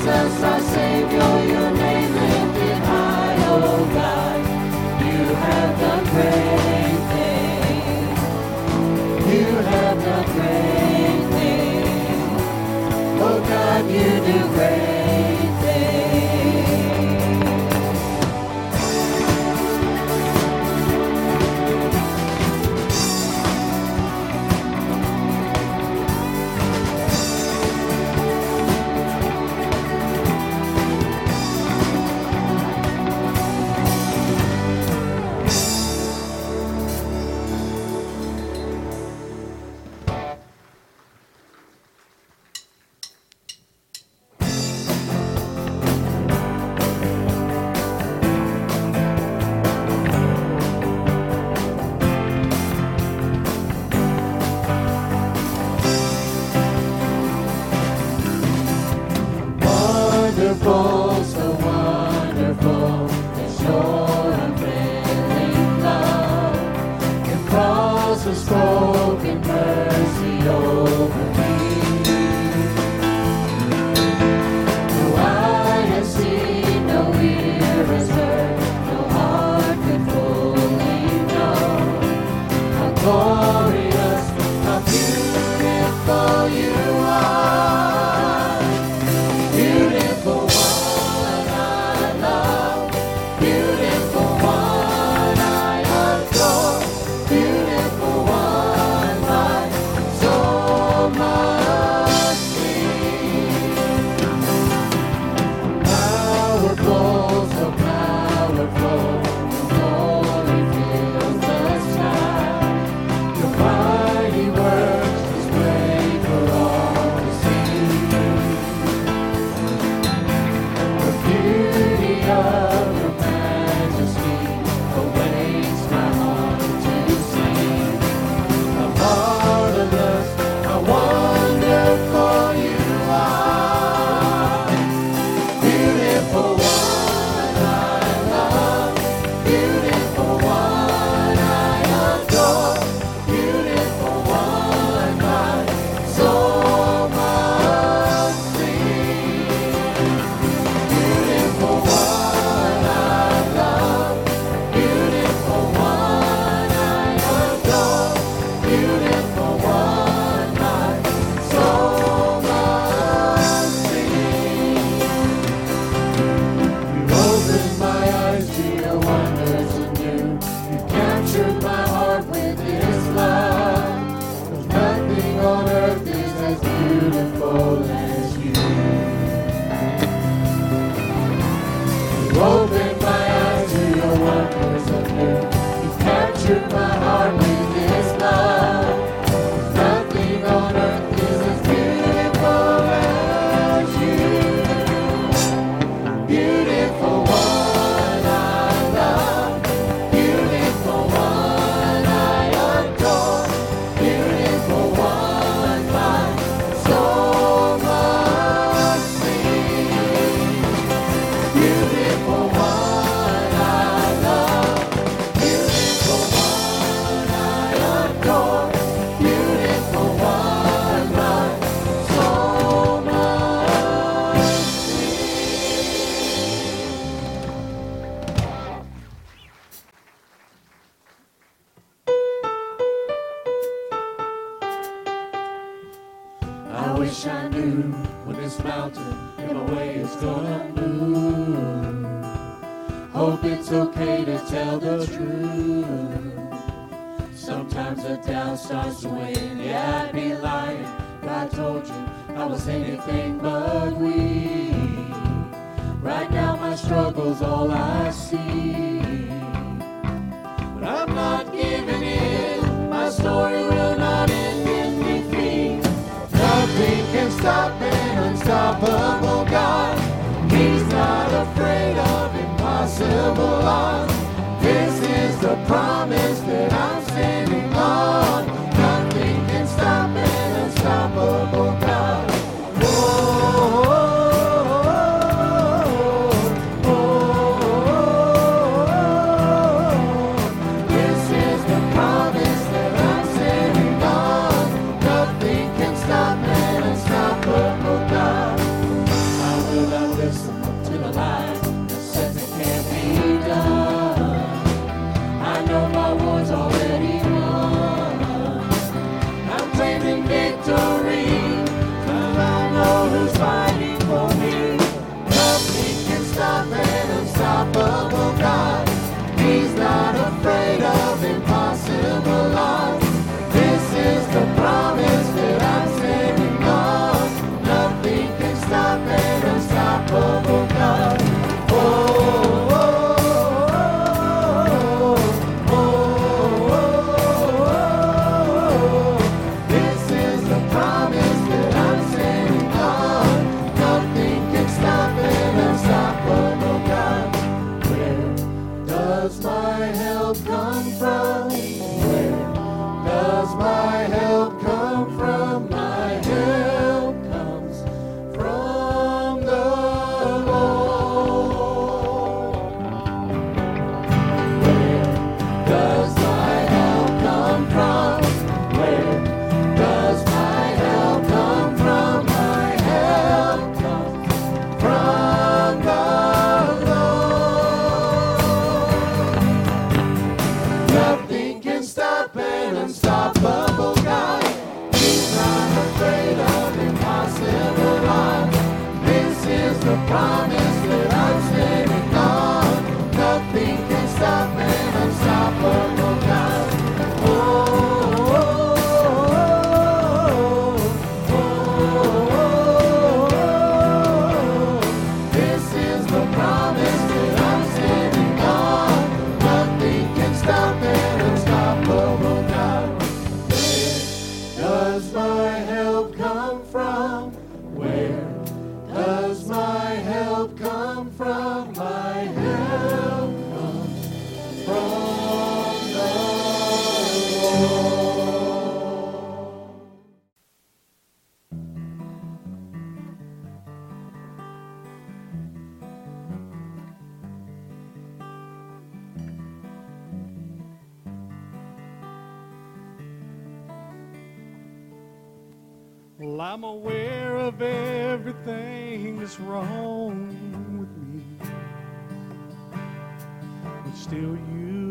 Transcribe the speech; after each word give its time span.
Jesus, 0.00 0.42
our 0.42 0.60
Savior, 0.60 1.32
your 1.52 1.70
name 1.72 2.14
lifted 2.14 2.78
high, 2.88 3.36
God. 3.92 4.40
You 5.04 5.24
have 5.44 5.78
great. 6.12 6.50
You 9.30 9.44
have 9.70 9.98
great 10.34 11.20
oh 13.22 13.38
God, 13.46 13.84
you 13.90 14.10
do 14.26 14.38
great 14.54 14.79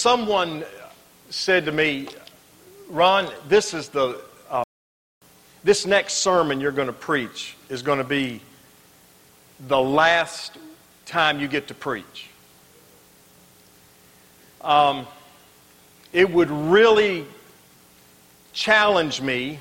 someone 0.00 0.64
said 1.28 1.66
to 1.66 1.72
me, 1.72 2.08
Ron, 2.88 3.28
this 3.48 3.74
is 3.74 3.90
the 3.90 4.18
uh, 4.48 4.64
this 5.62 5.84
next 5.84 6.14
sermon 6.14 6.58
you're 6.58 6.72
going 6.72 6.86
to 6.86 6.92
preach 6.92 7.54
is 7.68 7.82
going 7.82 7.98
to 7.98 8.04
be 8.04 8.40
the 9.68 9.78
last 9.78 10.56
time 11.04 11.38
you 11.38 11.48
get 11.48 11.68
to 11.68 11.74
preach. 11.74 12.30
Um, 14.62 15.06
it 16.14 16.30
would 16.30 16.50
really 16.50 17.26
challenge 18.54 19.20
me 19.20 19.58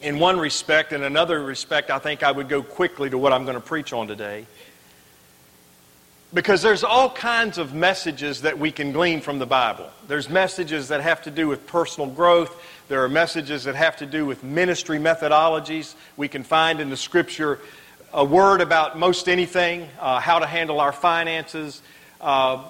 in 0.00 0.18
one 0.18 0.40
respect. 0.40 0.92
In 0.92 1.04
another 1.04 1.44
respect, 1.44 1.90
I 1.90 2.00
think 2.00 2.24
I 2.24 2.32
would 2.32 2.48
go 2.48 2.64
quickly 2.64 3.08
to 3.10 3.16
what 3.16 3.32
I'm 3.32 3.44
going 3.44 3.54
to 3.54 3.60
preach 3.60 3.92
on 3.92 4.08
today. 4.08 4.44
Because 6.34 6.62
there's 6.62 6.82
all 6.82 7.10
kinds 7.10 7.58
of 7.58 7.74
messages 7.74 8.40
that 8.40 8.58
we 8.58 8.72
can 8.72 8.92
glean 8.92 9.20
from 9.20 9.38
the 9.38 9.44
Bible. 9.44 9.90
There's 10.08 10.30
messages 10.30 10.88
that 10.88 11.02
have 11.02 11.22
to 11.22 11.30
do 11.30 11.46
with 11.46 11.66
personal 11.66 12.08
growth. 12.08 12.58
There 12.88 13.04
are 13.04 13.08
messages 13.08 13.64
that 13.64 13.74
have 13.74 13.98
to 13.98 14.06
do 14.06 14.24
with 14.24 14.42
ministry 14.42 14.98
methodologies. 14.98 15.94
We 16.16 16.28
can 16.28 16.42
find 16.42 16.80
in 16.80 16.88
the 16.88 16.96
Scripture 16.96 17.58
a 18.14 18.24
word 18.24 18.62
about 18.62 18.98
most 18.98 19.28
anything 19.28 19.86
uh, 20.00 20.20
how 20.20 20.38
to 20.38 20.46
handle 20.46 20.80
our 20.80 20.92
finances, 20.92 21.82
uh, 22.22 22.64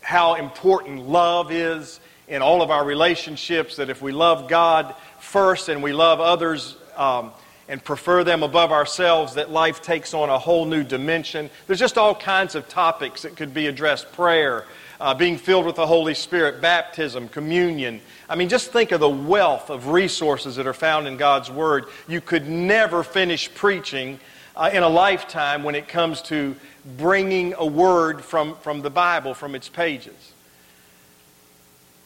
how 0.00 0.34
important 0.34 1.08
love 1.08 1.50
is 1.50 1.98
in 2.28 2.42
all 2.42 2.62
of 2.62 2.70
our 2.70 2.84
relationships, 2.84 3.76
that 3.76 3.90
if 3.90 4.02
we 4.02 4.12
love 4.12 4.48
God 4.48 4.94
first 5.18 5.68
and 5.68 5.82
we 5.82 5.92
love 5.92 6.20
others 6.20 6.76
um, 6.96 7.32
and 7.68 7.82
prefer 7.82 8.24
them 8.24 8.42
above 8.42 8.72
ourselves, 8.72 9.34
that 9.34 9.50
life 9.50 9.82
takes 9.82 10.14
on 10.14 10.28
a 10.28 10.38
whole 10.38 10.66
new 10.66 10.82
dimension. 10.82 11.50
There's 11.66 11.78
just 11.78 11.96
all 11.96 12.14
kinds 12.14 12.54
of 12.54 12.68
topics 12.68 13.22
that 13.22 13.36
could 13.36 13.54
be 13.54 13.66
addressed 13.66 14.12
prayer, 14.12 14.64
uh, 15.00 15.14
being 15.14 15.38
filled 15.38 15.66
with 15.66 15.76
the 15.76 15.86
Holy 15.86 16.14
Spirit, 16.14 16.60
baptism, 16.60 17.28
communion. 17.28 18.00
I 18.28 18.36
mean, 18.36 18.48
just 18.48 18.70
think 18.70 18.92
of 18.92 19.00
the 19.00 19.08
wealth 19.08 19.70
of 19.70 19.88
resources 19.88 20.56
that 20.56 20.66
are 20.66 20.74
found 20.74 21.06
in 21.06 21.16
God's 21.16 21.50
Word. 21.50 21.86
You 22.06 22.20
could 22.20 22.48
never 22.48 23.02
finish 23.02 23.52
preaching 23.54 24.20
uh, 24.56 24.70
in 24.72 24.82
a 24.82 24.88
lifetime 24.88 25.62
when 25.62 25.74
it 25.74 25.88
comes 25.88 26.22
to 26.22 26.54
bringing 26.96 27.54
a 27.54 27.66
word 27.66 28.22
from, 28.22 28.56
from 28.56 28.82
the 28.82 28.90
Bible, 28.90 29.34
from 29.34 29.54
its 29.54 29.68
pages. 29.68 30.32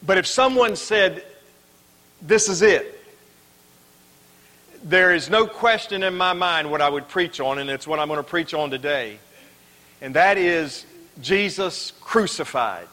But 0.05 0.19
if 0.19 0.27
someone 0.27 0.77
said, 0.77 1.25
This 2.23 2.49
is 2.49 2.63
it, 2.63 2.98
there 4.89 5.15
is 5.15 5.29
no 5.29 5.47
question 5.47 6.03
in 6.03 6.17
my 6.17 6.33
mind 6.33 6.71
what 6.71 6.81
I 6.81 6.89
would 6.89 7.09
preach 7.09 7.41
on, 7.41 7.59
and 7.59 7.69
it's 7.69 7.87
what 7.87 7.99
I'm 7.99 8.09
going 8.09 8.19
to 8.19 8.23
preach 8.23 8.55
on 8.55 8.71
today. 8.71 9.19
And 10.01 10.15
that 10.15 10.39
is 10.39 10.87
Jesus 11.21 11.93
crucified. 12.01 12.89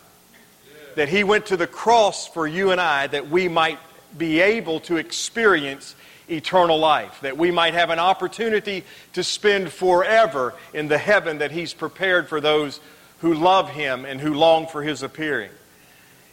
That 0.96 1.08
he 1.10 1.24
went 1.24 1.48
to 1.48 1.58
the 1.58 1.68
cross 1.68 2.28
for 2.28 2.46
you 2.46 2.72
and 2.72 2.82
I 2.82 3.08
that 3.08 3.30
we 3.30 3.48
might 3.48 3.80
be 4.18 4.42
able 4.42 4.82
to 4.82 4.98
experience 4.98 5.96
eternal 6.30 6.80
life, 6.80 7.20
that 7.22 7.38
we 7.38 7.52
might 7.52 7.74
have 7.74 7.90
an 7.90 8.00
opportunity 8.00 8.84
to 9.14 9.24
spend 9.24 9.72
forever 9.72 10.54
in 10.74 10.88
the 10.88 10.98
heaven 10.98 11.38
that 11.40 11.52
He's 11.52 11.74
prepared 11.74 12.28
for 12.28 12.42
those 12.42 12.80
who 13.20 13.34
love 13.34 13.70
Him 13.70 14.06
and 14.06 14.20
who 14.20 14.34
long 14.34 14.68
for 14.68 14.82
His 14.82 15.04
appearing. 15.04 15.52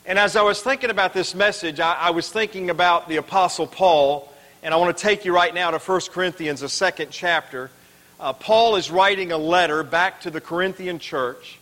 And 0.07 0.19
as 0.19 0.35
I 0.35 0.43
was 0.43 0.61
thinking 0.63 0.91
about 0.91 1.13
this 1.13 1.35
message, 1.35 1.79
I, 1.79 1.95
I 1.95 2.11
was 2.11 2.31
thinking 2.31 2.71
about 2.71 3.09
the 3.09 3.17
Apostle 3.17 3.67
Paul, 3.67 4.32
and 4.63 4.73
I 4.73 4.77
want 4.77 4.97
to 4.97 5.03
take 5.03 5.25
you 5.25 5.35
right 5.35 5.53
now 5.53 5.73
to 5.73 5.79
1 5.79 6.01
Corinthians, 6.13 6.61
the 6.61 6.69
second 6.69 7.11
chapter. 7.11 7.71
Uh, 8.21 8.33
Paul 8.33 8.77
is 8.77 8.93
writing 8.93 9.33
a 9.33 9.37
letter 9.37 9.83
back 9.83 10.21
to 10.21 10.31
the 10.31 10.41
Corinthian 10.41 11.01
church. 11.01 11.59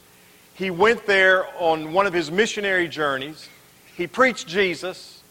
He 0.53 0.71
went 0.71 1.07
there 1.07 1.47
on 1.59 1.95
one 1.95 2.07
of 2.07 2.13
his 2.13 2.31
missionary 2.31 2.89
journeys. 2.89 3.49
He 3.97 4.07
preached 4.07 4.47
Jesus, 4.47 5.23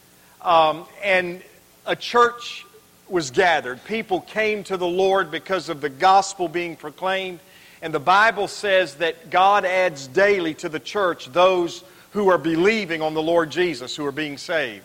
um, 0.41 0.87
and 1.03 1.43
a 1.85 1.95
church 1.95 2.65
was 3.07 3.29
gathered. 3.29 3.83
People 3.85 4.21
came 4.21 4.63
to 4.63 4.75
the 4.75 4.87
Lord 4.87 5.29
because 5.29 5.69
of 5.69 5.79
the 5.79 5.89
gospel 5.89 6.47
being 6.47 6.75
proclaimed. 6.75 7.39
And 7.83 7.93
the 7.93 7.99
Bible 7.99 8.47
says 8.47 8.95
that 8.95 9.29
God 9.29 9.63
adds 9.63 10.07
daily 10.07 10.55
to 10.55 10.69
the 10.69 10.79
church 10.79 11.31
those 11.31 11.83
who 12.11 12.29
are 12.29 12.39
believing 12.39 13.03
on 13.03 13.13
the 13.13 13.21
Lord 13.21 13.51
Jesus, 13.51 13.95
who 13.95 14.05
are 14.07 14.11
being 14.11 14.39
saved. 14.39 14.83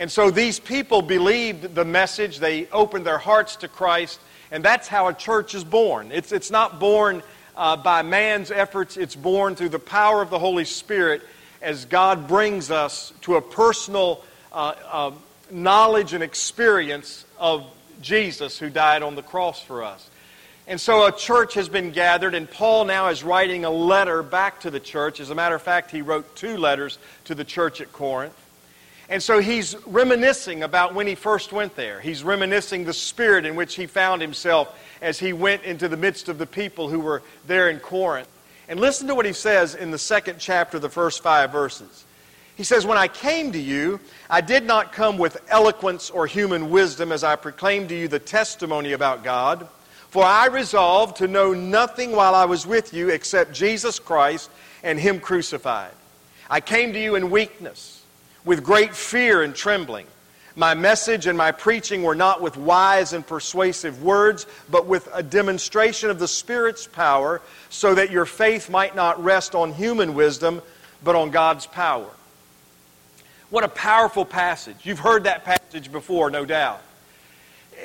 And 0.00 0.10
so 0.10 0.30
these 0.30 0.58
people 0.58 1.02
believed 1.02 1.74
the 1.74 1.84
message, 1.84 2.38
they 2.38 2.66
opened 2.68 3.04
their 3.04 3.18
hearts 3.18 3.56
to 3.56 3.68
Christ, 3.68 4.18
and 4.50 4.64
that's 4.64 4.88
how 4.88 5.08
a 5.08 5.14
church 5.14 5.54
is 5.54 5.62
born. 5.62 6.10
It's, 6.10 6.32
it's 6.32 6.50
not 6.50 6.80
born 6.80 7.22
uh, 7.54 7.76
by 7.76 8.00
man's 8.00 8.50
efforts, 8.50 8.96
it's 8.96 9.14
born 9.14 9.56
through 9.56 9.68
the 9.68 9.78
power 9.78 10.22
of 10.22 10.30
the 10.30 10.38
Holy 10.38 10.64
Spirit 10.64 11.20
as 11.60 11.84
God 11.84 12.28
brings 12.28 12.70
us 12.70 13.12
to 13.20 13.36
a 13.36 13.42
personal 13.42 14.24
uh, 14.50 14.72
uh, 14.90 15.10
knowledge 15.50 16.14
and 16.14 16.24
experience 16.24 17.26
of 17.38 17.66
Jesus 18.00 18.58
who 18.58 18.70
died 18.70 19.02
on 19.02 19.16
the 19.16 19.22
cross 19.22 19.62
for 19.62 19.84
us. 19.84 20.08
And 20.66 20.80
so 20.80 21.04
a 21.04 21.12
church 21.12 21.52
has 21.54 21.68
been 21.68 21.90
gathered, 21.90 22.34
and 22.34 22.50
Paul 22.50 22.86
now 22.86 23.08
is 23.08 23.22
writing 23.22 23.66
a 23.66 23.70
letter 23.70 24.22
back 24.22 24.60
to 24.60 24.70
the 24.70 24.80
church. 24.80 25.20
As 25.20 25.28
a 25.28 25.34
matter 25.34 25.56
of 25.56 25.60
fact, 25.60 25.90
he 25.90 26.00
wrote 26.00 26.36
two 26.36 26.56
letters 26.56 26.98
to 27.24 27.34
the 27.34 27.44
church 27.44 27.82
at 27.82 27.92
Corinth. 27.92 28.39
And 29.10 29.20
so 29.20 29.40
he's 29.40 29.76
reminiscing 29.86 30.62
about 30.62 30.94
when 30.94 31.08
he 31.08 31.16
first 31.16 31.52
went 31.52 31.74
there. 31.74 32.00
He's 32.00 32.22
reminiscing 32.22 32.84
the 32.84 32.92
spirit 32.92 33.44
in 33.44 33.56
which 33.56 33.74
he 33.74 33.86
found 33.86 34.22
himself 34.22 34.78
as 35.02 35.18
he 35.18 35.32
went 35.32 35.64
into 35.64 35.88
the 35.88 35.96
midst 35.96 36.28
of 36.28 36.38
the 36.38 36.46
people 36.46 36.88
who 36.88 37.00
were 37.00 37.22
there 37.46 37.68
in 37.68 37.80
Corinth. 37.80 38.28
And 38.68 38.78
listen 38.78 39.08
to 39.08 39.16
what 39.16 39.26
he 39.26 39.32
says 39.32 39.74
in 39.74 39.90
the 39.90 39.98
second 39.98 40.38
chapter, 40.38 40.78
the 40.78 40.88
first 40.88 41.24
five 41.24 41.50
verses. 41.50 42.04
He 42.56 42.62
says, 42.62 42.86
When 42.86 42.98
I 42.98 43.08
came 43.08 43.50
to 43.50 43.58
you, 43.58 43.98
I 44.28 44.42
did 44.42 44.64
not 44.64 44.92
come 44.92 45.18
with 45.18 45.42
eloquence 45.48 46.08
or 46.08 46.28
human 46.28 46.70
wisdom 46.70 47.10
as 47.10 47.24
I 47.24 47.34
proclaimed 47.34 47.88
to 47.88 47.96
you 47.96 48.06
the 48.06 48.20
testimony 48.20 48.92
about 48.92 49.24
God. 49.24 49.66
For 50.10 50.22
I 50.24 50.46
resolved 50.46 51.16
to 51.16 51.26
know 51.26 51.52
nothing 51.52 52.12
while 52.12 52.34
I 52.34 52.44
was 52.44 52.64
with 52.64 52.94
you 52.94 53.08
except 53.08 53.54
Jesus 53.54 53.98
Christ 53.98 54.50
and 54.84 55.00
Him 55.00 55.18
crucified. 55.18 55.92
I 56.48 56.60
came 56.60 56.92
to 56.92 57.00
you 57.00 57.16
in 57.16 57.30
weakness, 57.30 57.99
with 58.44 58.62
great 58.62 58.94
fear 58.94 59.42
and 59.42 59.54
trembling. 59.54 60.06
My 60.56 60.74
message 60.74 61.26
and 61.26 61.38
my 61.38 61.52
preaching 61.52 62.02
were 62.02 62.14
not 62.14 62.42
with 62.42 62.56
wise 62.56 63.12
and 63.12 63.26
persuasive 63.26 64.02
words, 64.02 64.46
but 64.68 64.86
with 64.86 65.08
a 65.14 65.22
demonstration 65.22 66.10
of 66.10 66.18
the 66.18 66.28
Spirit's 66.28 66.86
power, 66.86 67.40
so 67.68 67.94
that 67.94 68.10
your 68.10 68.26
faith 68.26 68.68
might 68.68 68.96
not 68.96 69.22
rest 69.22 69.54
on 69.54 69.72
human 69.72 70.14
wisdom, 70.14 70.60
but 71.04 71.14
on 71.14 71.30
God's 71.30 71.66
power. 71.66 72.10
What 73.50 73.64
a 73.64 73.68
powerful 73.68 74.24
passage. 74.24 74.76
You've 74.82 74.98
heard 74.98 75.24
that 75.24 75.44
passage 75.44 75.90
before, 75.90 76.30
no 76.30 76.44
doubt. 76.44 76.82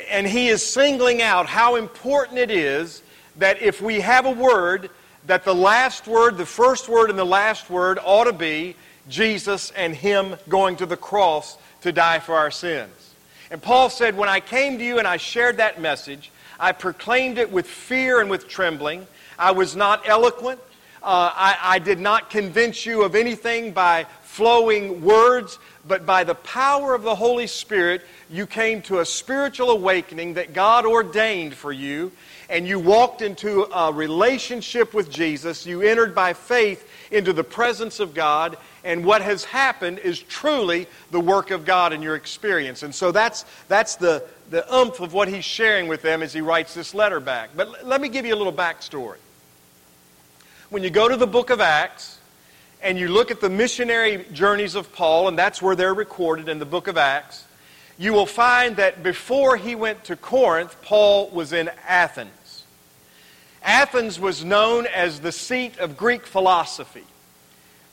And 0.10 0.28
he 0.28 0.50
is 0.50 0.68
singling 0.68 1.22
out 1.22 1.46
how 1.46 1.76
important 1.76 2.40
it 2.40 2.52
is 2.52 3.02
that 3.38 3.62
if 3.62 3.82
we 3.82 4.02
have 4.02 4.26
a 4.26 4.32
word, 4.32 4.90
that 5.28 5.44
the 5.44 5.56
last 5.56 6.08
word, 6.08 6.38
the 6.38 6.46
first 6.46 6.90
word 6.90 7.10
and 7.10 7.18
the 7.18 7.26
last 7.26 7.70
word 7.70 8.00
ought 8.04 8.26
to 8.26 8.34
be 8.34 8.76
Jesus 9.08 9.72
and 9.72 9.96
Him 9.96 10.36
going 10.50 10.78
to 10.78 10.86
the 10.86 10.98
cross 10.98 11.58
to 11.82 11.92
die 11.92 12.20
for 12.20 12.36
our 12.36 12.52
sins. 12.52 12.92
And 13.52 13.62
Paul 13.62 13.90
said, 13.90 14.18
When 14.18 14.30
I 14.30 14.40
came 14.40 14.78
to 14.80 14.84
you 14.84 15.00
and 15.00 15.08
I 15.08 15.18
shared 15.18 15.58
that 15.58 15.80
message, 15.80 16.32
I 16.60 16.72
proclaimed 16.72 17.38
it 17.38 17.52
with 17.52 17.68
fear 17.68 18.22
and 18.22 18.30
with 18.30 18.48
trembling. 18.48 19.08
I 19.38 19.52
was 19.52 19.76
not 19.76 20.08
eloquent. 20.08 20.60
Uh, 21.04 21.32
I, 21.36 21.58
I 21.62 21.80
did 21.80 22.00
not 22.00 22.30
convince 22.30 22.86
you 22.86 23.04
of 23.04 23.14
anything 23.14 23.72
by 23.72 24.08
flowing 24.24 25.04
words, 25.04 25.60
but 25.88 26.06
by 26.06 26.24
the 26.24 26.36
power 26.36 26.96
of 26.96 27.04
the 27.04 27.16
Holy 27.16 27.48
Spirit, 27.48 28.02
you 28.30 28.48
came 28.48 28.82
to 28.84 29.00
a 29.00 29.06
spiritual 29.06 29.70
awakening 29.70 30.34
that 30.34 30.54
God 30.54 30.86
ordained 30.86 31.54
for 31.54 31.72
you, 31.72 32.12
and 32.50 32.68
you 32.68 32.80
walked 32.80 33.22
into 33.22 33.64
a 33.72 33.94
relationship 33.94 34.94
with 34.94 35.12
Jesus. 35.12 35.66
You 35.66 35.84
entered 35.84 36.16
by 36.16 36.34
faith 36.34 36.90
into 37.12 37.34
the 37.34 37.44
presence 37.44 38.00
of 38.00 38.14
God, 38.14 38.58
and 38.84 39.06
what 39.06 39.22
has 39.22 39.44
happened 39.44 40.00
is 40.00 40.20
truly 40.20 40.88
the 41.12 41.20
work 41.20 41.52
of 41.52 41.66
God 41.66 41.94
in 41.94 42.02
your 42.02 42.16
experience. 42.16 42.84
And 42.84 42.94
so 42.94 43.12
that's, 43.12 43.46
that's 43.68 43.96
the, 43.96 44.24
the 44.50 44.72
umph 44.74 45.00
of 45.00 45.14
what 45.14 45.28
he's 45.28 45.46
sharing 45.46 45.88
with 45.88 46.02
them 46.02 46.22
as 46.22 46.34
he 46.34 46.42
writes 46.42 46.74
this 46.74 46.94
letter 46.94 47.20
back. 47.20 47.52
But 47.56 47.86
let 47.86 48.02
me 48.02 48.10
give 48.10 48.26
you 48.26 48.34
a 48.34 48.38
little 48.38 48.54
backstory. 48.54 49.18
When 50.70 50.84
you 50.84 50.90
go 50.90 51.08
to 51.08 51.18
the 51.18 51.28
book 51.28 51.50
of 51.50 51.62
Acts, 51.62 52.20
and 52.82 53.00
you 53.00 53.08
look 53.08 53.32
at 53.32 53.42
the 53.42 53.50
missionary 53.50 54.26
journeys 54.32 54.76
of 54.76 54.94
Paul, 54.94 55.28
and 55.28 55.38
that's 55.38 55.60
where 55.60 55.76
they're 55.76 55.94
recorded 55.94 56.48
in 56.48 56.60
the 56.60 56.66
book 56.66 56.88
of 56.88 56.98
Acts, 56.98 57.44
you 57.98 58.14
will 58.14 58.28
find 58.28 58.76
that 58.76 59.02
before 59.02 59.58
he 59.58 59.74
went 59.74 60.04
to 60.04 60.16
Corinth, 60.16 60.76
Paul 60.84 61.30
was 61.30 61.52
in 61.52 61.72
Athens. 61.88 62.30
Athens 63.66 64.20
was 64.20 64.46
known 64.46 64.86
as 64.86 65.20
the 65.20 65.32
seat 65.32 65.80
of 65.80 65.98
Greek 65.98 66.26
philosophy. 66.26 67.04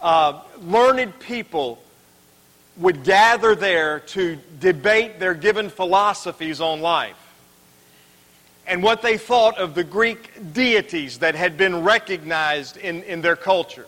Uh, 0.00 0.42
learned 0.60 1.18
people 1.18 1.82
would 2.76 3.04
gather 3.04 3.54
there 3.54 4.00
to 4.00 4.38
debate 4.60 5.18
their 5.18 5.34
given 5.34 5.70
philosophies 5.70 6.60
on 6.60 6.80
life 6.80 7.16
and 8.66 8.82
what 8.82 9.02
they 9.02 9.18
thought 9.18 9.58
of 9.58 9.74
the 9.74 9.84
Greek 9.84 10.52
deities 10.52 11.18
that 11.18 11.34
had 11.34 11.56
been 11.56 11.82
recognized 11.82 12.76
in, 12.76 13.02
in 13.04 13.20
their 13.20 13.36
culture. 13.36 13.86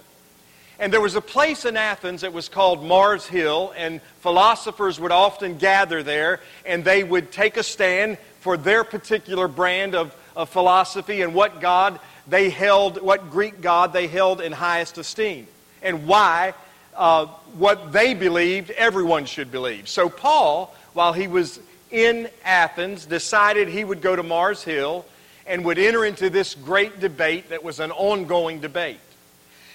And 0.79 0.93
there 0.93 1.01
was 1.01 1.15
a 1.15 1.21
place 1.21 1.65
in 1.65 1.77
Athens 1.77 2.23
that 2.23 2.33
was 2.33 2.49
called 2.49 2.83
Mars 2.83 3.27
Hill, 3.27 3.73
and 3.77 4.01
philosophers 4.21 4.99
would 4.99 5.13
often 5.13 5.57
gather 5.57 6.03
there, 6.03 6.41
and 6.67 6.85
they 6.85 7.05
would 7.05 7.31
take 7.31 7.57
a 7.57 7.63
stand 7.63 8.19
for 8.41 8.57
their 8.57 8.83
particular 8.83 9.47
brand 9.47 9.95
of, 9.95 10.15
of 10.37 10.49
philosophy 10.49 11.23
and 11.23 11.35
what 11.35 11.61
God 11.61 12.01
they 12.27 12.51
held, 12.51 13.01
what 13.03 13.31
Greek 13.31 13.61
God 13.61 13.93
they 13.93 14.07
held 14.07 14.41
in 14.41 14.53
highest 14.53 14.99
esteem, 14.99 15.47
and 15.83 16.07
why 16.07 16.55
uh, 16.97 17.27
what 17.57 17.93
they 17.93 18.15
believed 18.15 18.71
everyone 18.71 19.27
should 19.27 19.51
believe. 19.51 19.89
So 19.89 20.09
Paul, 20.09 20.75
while 20.93 21.13
he 21.13 21.27
was 21.27 21.61
in 21.91 22.29
Athens, 22.45 23.07
decided 23.07 23.69
he 23.69 23.85
would 23.85 24.01
go 24.01 24.17
to 24.17 24.23
Mars 24.23 24.63
Hill 24.63 25.05
and 25.47 25.65
would 25.65 25.79
enter 25.79 26.05
into 26.05 26.31
this 26.31 26.55
great 26.55 27.01
debate 27.01 27.51
that 27.51 27.63
was 27.63 27.81
an 27.81 27.91
ongoing 27.91 28.61
debate. 28.61 28.99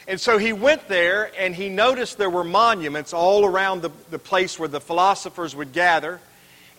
And 0.07 0.19
so 0.19 0.39
he 0.39 0.53
went 0.53 0.87
there 0.87 1.31
and 1.37 1.53
he 1.53 1.69
noticed 1.69 2.17
there 2.17 2.31
were 2.31 2.43
monuments 2.43 3.13
all 3.13 3.45
around 3.45 3.83
the, 3.83 3.91
the 4.09 4.17
place 4.17 4.57
where 4.57 4.67
the 4.67 4.81
philosophers 4.81 5.55
would 5.55 5.71
gather. 5.71 6.19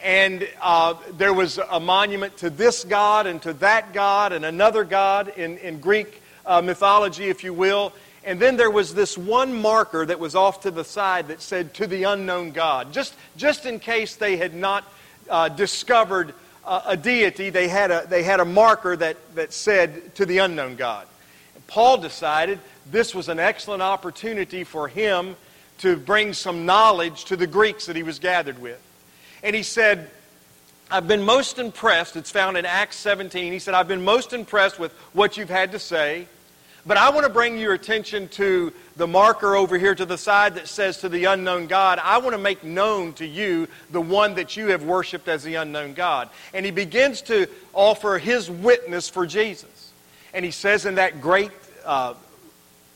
And 0.02 0.48
uh, 0.60 0.94
there 1.18 1.34
was 1.34 1.58
a 1.58 1.78
monument 1.78 2.36
to 2.38 2.50
this 2.50 2.84
god 2.84 3.26
and 3.26 3.40
to 3.42 3.52
that 3.54 3.92
god 3.92 4.32
and 4.32 4.44
another 4.44 4.84
god 4.84 5.28
in, 5.36 5.58
in 5.58 5.78
Greek 5.80 6.22
uh, 6.46 6.62
mythology, 6.62 7.28
if 7.28 7.44
you 7.44 7.52
will. 7.52 7.92
And 8.24 8.40
then 8.40 8.56
there 8.56 8.70
was 8.70 8.94
this 8.94 9.16
one 9.16 9.60
marker 9.60 10.04
that 10.04 10.18
was 10.18 10.34
off 10.34 10.62
to 10.62 10.70
the 10.70 10.84
side 10.84 11.28
that 11.28 11.40
said, 11.40 11.74
to 11.74 11.86
the 11.86 12.04
unknown 12.04 12.50
God. 12.50 12.92
Just, 12.92 13.14
just 13.36 13.66
in 13.66 13.78
case 13.78 14.16
they 14.16 14.36
had 14.36 14.54
not 14.54 14.84
uh, 15.28 15.48
discovered 15.48 16.34
a 16.66 16.96
deity, 16.96 17.50
they 17.50 17.68
had 17.68 17.90
a, 17.90 18.06
they 18.08 18.22
had 18.22 18.40
a 18.40 18.44
marker 18.44 18.94
that, 18.96 19.16
that 19.34 19.52
said, 19.52 20.14
to 20.14 20.26
the 20.26 20.38
unknown 20.38 20.76
God. 20.76 21.06
And 21.54 21.66
Paul 21.66 21.98
decided 21.98 22.58
this 22.90 23.14
was 23.14 23.28
an 23.28 23.38
excellent 23.38 23.82
opportunity 23.82 24.64
for 24.64 24.86
him 24.86 25.36
to 25.78 25.96
bring 25.96 26.34
some 26.34 26.66
knowledge 26.66 27.24
to 27.26 27.36
the 27.36 27.46
Greeks 27.46 27.86
that 27.86 27.96
he 27.96 28.02
was 28.02 28.18
gathered 28.18 28.58
with. 28.60 28.80
And 29.42 29.56
he 29.56 29.62
said, 29.62 30.10
I've 30.90 31.06
been 31.06 31.22
most 31.22 31.58
impressed. 31.58 32.16
It's 32.16 32.30
found 32.30 32.56
in 32.56 32.66
Acts 32.66 32.96
17. 32.96 33.52
He 33.52 33.58
said, 33.58 33.74
I've 33.74 33.88
been 33.88 34.04
most 34.04 34.32
impressed 34.32 34.78
with 34.78 34.92
what 35.12 35.36
you've 35.36 35.50
had 35.50 35.72
to 35.72 35.78
say. 35.78 36.26
But 36.86 36.96
I 36.96 37.10
want 37.10 37.26
to 37.26 37.32
bring 37.32 37.58
your 37.58 37.74
attention 37.74 38.28
to 38.28 38.72
the 38.96 39.06
marker 39.06 39.54
over 39.54 39.78
here 39.78 39.94
to 39.94 40.06
the 40.06 40.16
side 40.16 40.54
that 40.54 40.66
says 40.66 40.98
to 40.98 41.08
the 41.08 41.26
unknown 41.26 41.66
God. 41.66 42.00
I 42.02 42.18
want 42.18 42.32
to 42.32 42.38
make 42.38 42.64
known 42.64 43.12
to 43.14 43.26
you 43.26 43.68
the 43.90 44.00
one 44.00 44.34
that 44.34 44.56
you 44.56 44.68
have 44.68 44.82
worshiped 44.82 45.28
as 45.28 45.44
the 45.44 45.56
unknown 45.56 45.92
God. 45.92 46.30
And 46.54 46.64
he 46.64 46.72
begins 46.72 47.22
to 47.22 47.46
offer 47.74 48.18
his 48.18 48.50
witness 48.50 49.08
for 49.08 49.26
Jesus. 49.26 49.92
And 50.32 50.44
he 50.44 50.50
says 50.50 50.86
in 50.86 50.94
that 50.94 51.20
great 51.20 51.50
uh, 51.84 52.14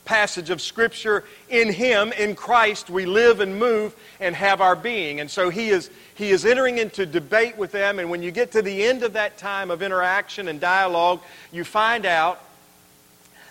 passage 0.04 0.50
of 0.50 0.60
Scripture, 0.60 1.24
in 1.48 1.72
him, 1.72 2.12
in 2.12 2.34
Christ, 2.34 2.90
we 2.90 3.06
live 3.06 3.40
and 3.40 3.58
move 3.58 3.94
and 4.20 4.34
have 4.36 4.60
our 4.60 4.76
being. 4.76 5.20
And 5.20 5.30
so 5.30 5.50
he 5.50 5.70
is 5.70 5.90
he 6.14 6.30
is 6.30 6.44
entering 6.44 6.78
into 6.78 7.06
debate 7.06 7.58
with 7.58 7.72
them, 7.72 7.98
and 7.98 8.08
when 8.08 8.22
you 8.22 8.30
get 8.30 8.52
to 8.52 8.62
the 8.62 8.84
end 8.84 9.02
of 9.02 9.14
that 9.14 9.36
time 9.36 9.70
of 9.70 9.82
interaction 9.82 10.46
and 10.46 10.60
dialogue, 10.60 11.20
you 11.50 11.64
find 11.64 12.06
out 12.06 12.40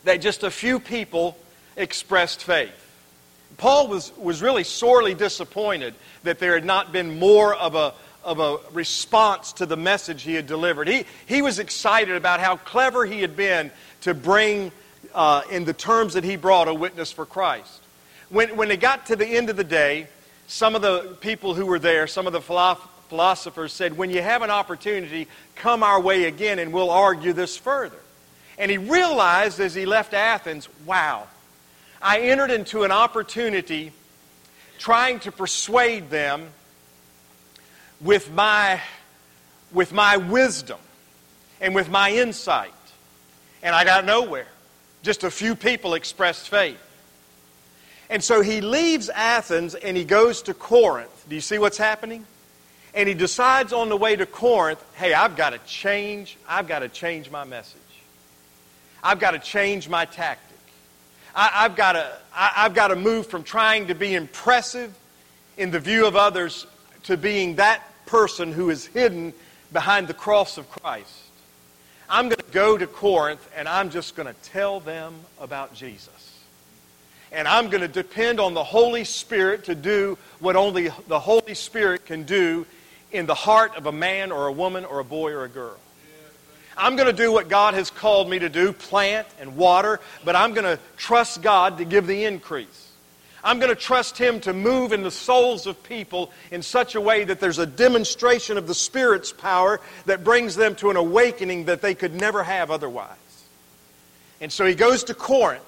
that 0.05 0.21
just 0.21 0.43
a 0.43 0.51
few 0.51 0.79
people 0.79 1.37
expressed 1.75 2.43
faith. 2.43 2.71
Paul 3.57 3.87
was, 3.87 4.15
was 4.17 4.41
really 4.41 4.63
sorely 4.63 5.13
disappointed 5.13 5.93
that 6.23 6.39
there 6.39 6.53
had 6.53 6.65
not 6.65 6.91
been 6.91 7.19
more 7.19 7.53
of 7.53 7.75
a, 7.75 7.93
of 8.23 8.39
a 8.39 8.57
response 8.71 9.53
to 9.53 9.65
the 9.65 9.77
message 9.77 10.23
he 10.23 10.33
had 10.33 10.47
delivered. 10.47 10.87
He, 10.87 11.05
he 11.25 11.41
was 11.41 11.59
excited 11.59 12.15
about 12.15 12.39
how 12.39 12.55
clever 12.57 13.05
he 13.05 13.21
had 13.21 13.35
been 13.35 13.71
to 14.01 14.13
bring, 14.13 14.71
uh, 15.13 15.43
in 15.49 15.65
the 15.65 15.73
terms 15.73 16.13
that 16.13 16.23
he 16.23 16.35
brought, 16.35 16.67
a 16.67 16.73
witness 16.73 17.11
for 17.11 17.25
Christ. 17.25 17.81
When, 18.29 18.55
when 18.55 18.71
it 18.71 18.79
got 18.79 19.07
to 19.07 19.15
the 19.15 19.27
end 19.27 19.49
of 19.49 19.57
the 19.57 19.63
day, 19.63 20.07
some 20.47 20.75
of 20.75 20.81
the 20.81 21.15
people 21.21 21.53
who 21.53 21.65
were 21.65 21.79
there, 21.79 22.07
some 22.07 22.27
of 22.27 22.33
the 22.33 22.41
philosophers 22.41 23.73
said, 23.73 23.97
When 23.97 24.09
you 24.09 24.21
have 24.21 24.41
an 24.41 24.49
opportunity, 24.49 25.27
come 25.55 25.83
our 25.83 25.99
way 25.99 26.25
again 26.25 26.59
and 26.59 26.73
we'll 26.73 26.89
argue 26.89 27.33
this 27.33 27.57
further. 27.57 27.97
And 28.57 28.69
he 28.69 28.77
realized 28.77 29.59
as 29.59 29.73
he 29.73 29.85
left 29.85 30.13
Athens, 30.13 30.69
wow, 30.85 31.27
I 32.01 32.21
entered 32.21 32.51
into 32.51 32.83
an 32.83 32.91
opportunity 32.91 33.91
trying 34.77 35.19
to 35.21 35.31
persuade 35.31 36.09
them 36.09 36.49
with 38.01 38.31
my, 38.31 38.81
with 39.71 39.93
my 39.93 40.17
wisdom 40.17 40.79
and 41.61 41.73
with 41.73 41.89
my 41.89 42.11
insight. 42.11 42.73
And 43.63 43.73
I 43.73 43.85
got 43.85 44.05
nowhere. 44.05 44.47
Just 45.03 45.23
a 45.23 45.31
few 45.31 45.55
people 45.55 45.93
expressed 45.93 46.49
faith. 46.49 46.79
And 48.09 48.23
so 48.23 48.41
he 48.41 48.61
leaves 48.61 49.09
Athens 49.09 49.75
and 49.75 49.95
he 49.95 50.05
goes 50.05 50.41
to 50.43 50.53
Corinth. 50.53 51.25
Do 51.27 51.35
you 51.35 51.41
see 51.41 51.57
what's 51.57 51.77
happening? 51.77 52.25
And 52.93 53.09
he 53.09 53.15
decides 53.15 53.73
on 53.73 53.89
the 53.89 53.97
way 53.97 54.15
to 54.15 54.25
Corinth, 54.25 54.83
hey, 54.95 55.13
I've 55.13 55.35
got 55.35 55.51
to 55.51 55.59
change, 55.59 56.37
I've 56.47 56.67
got 56.67 56.79
to 56.79 56.89
change 56.89 57.29
my 57.29 57.43
message. 57.43 57.79
I've 59.03 59.19
got 59.19 59.31
to 59.31 59.39
change 59.39 59.89
my 59.89 60.05
tactic. 60.05 60.57
I, 61.35 61.63
have 61.63 61.75
got 61.75 61.93
to, 61.93 62.11
I, 62.33 62.51
I've 62.57 62.73
got 62.73 62.89
to 62.89 62.95
move 62.95 63.27
from 63.27 63.43
trying 63.43 63.87
to 63.87 63.95
be 63.95 64.13
impressive 64.13 64.93
in 65.57 65.71
the 65.71 65.79
view 65.79 66.05
of 66.05 66.15
others 66.15 66.67
to 67.03 67.17
being 67.17 67.55
that 67.55 67.81
person 68.05 68.51
who 68.51 68.69
is 68.69 68.85
hidden 68.85 69.33
behind 69.71 70.07
the 70.07 70.13
cross 70.13 70.57
of 70.57 70.69
Christ. 70.69 71.22
I'm 72.09 72.25
going 72.25 72.37
to 72.37 72.51
go 72.51 72.77
to 72.77 72.87
Corinth 72.87 73.47
and 73.55 73.67
I'm 73.67 73.89
just 73.89 74.15
going 74.15 74.27
to 74.27 74.39
tell 74.41 74.79
them 74.79 75.15
about 75.39 75.73
Jesus 75.73 76.33
and 77.33 77.47
I'm 77.47 77.69
going 77.69 77.81
to 77.81 77.87
depend 77.87 78.39
on 78.39 78.53
the 78.53 78.63
Holy 78.63 79.03
Spirit 79.03 79.65
to 79.65 79.75
do 79.75 80.17
what 80.39 80.55
only 80.55 80.89
the 81.07 81.19
Holy 81.19 81.55
Spirit 81.55 82.05
can 82.05 82.23
do 82.23 82.65
in 83.11 83.25
the 83.25 83.33
heart 83.33 83.75
of 83.75 83.87
a 83.87 83.91
man 83.91 84.31
or 84.31 84.47
a 84.47 84.51
woman 84.51 84.85
or 84.85 84.99
a 84.99 85.03
boy 85.03 85.31
or 85.31 85.43
a 85.43 85.49
girl. 85.49 85.77
I'm 86.77 86.95
going 86.95 87.07
to 87.07 87.13
do 87.13 87.31
what 87.31 87.49
God 87.49 87.73
has 87.73 87.89
called 87.89 88.29
me 88.29 88.39
to 88.39 88.49
do 88.49 88.71
plant 88.73 89.27
and 89.39 89.55
water, 89.55 89.99
but 90.23 90.35
I'm 90.35 90.53
going 90.53 90.65
to 90.65 90.79
trust 90.97 91.41
God 91.41 91.79
to 91.79 91.85
give 91.85 92.07
the 92.07 92.25
increase. 92.25 92.82
I'm 93.43 93.59
going 93.59 93.69
to 93.69 93.81
trust 93.81 94.17
Him 94.17 94.39
to 94.41 94.53
move 94.53 94.93
in 94.93 95.03
the 95.03 95.11
souls 95.11 95.67
of 95.67 95.83
people 95.83 96.31
in 96.51 96.61
such 96.61 96.95
a 96.95 97.01
way 97.01 97.25
that 97.25 97.39
there's 97.39 97.59
a 97.59 97.65
demonstration 97.65 98.57
of 98.57 98.67
the 98.67 98.75
Spirit's 98.75 99.33
power 99.33 99.81
that 100.05 100.23
brings 100.23 100.55
them 100.55 100.75
to 100.75 100.89
an 100.89 100.97
awakening 100.97 101.65
that 101.65 101.81
they 101.81 101.93
could 101.93 102.15
never 102.15 102.43
have 102.43 102.71
otherwise. 102.71 103.17
And 104.39 104.51
so 104.51 104.65
he 104.65 104.75
goes 104.75 105.05
to 105.05 105.13
Corinth 105.13 105.63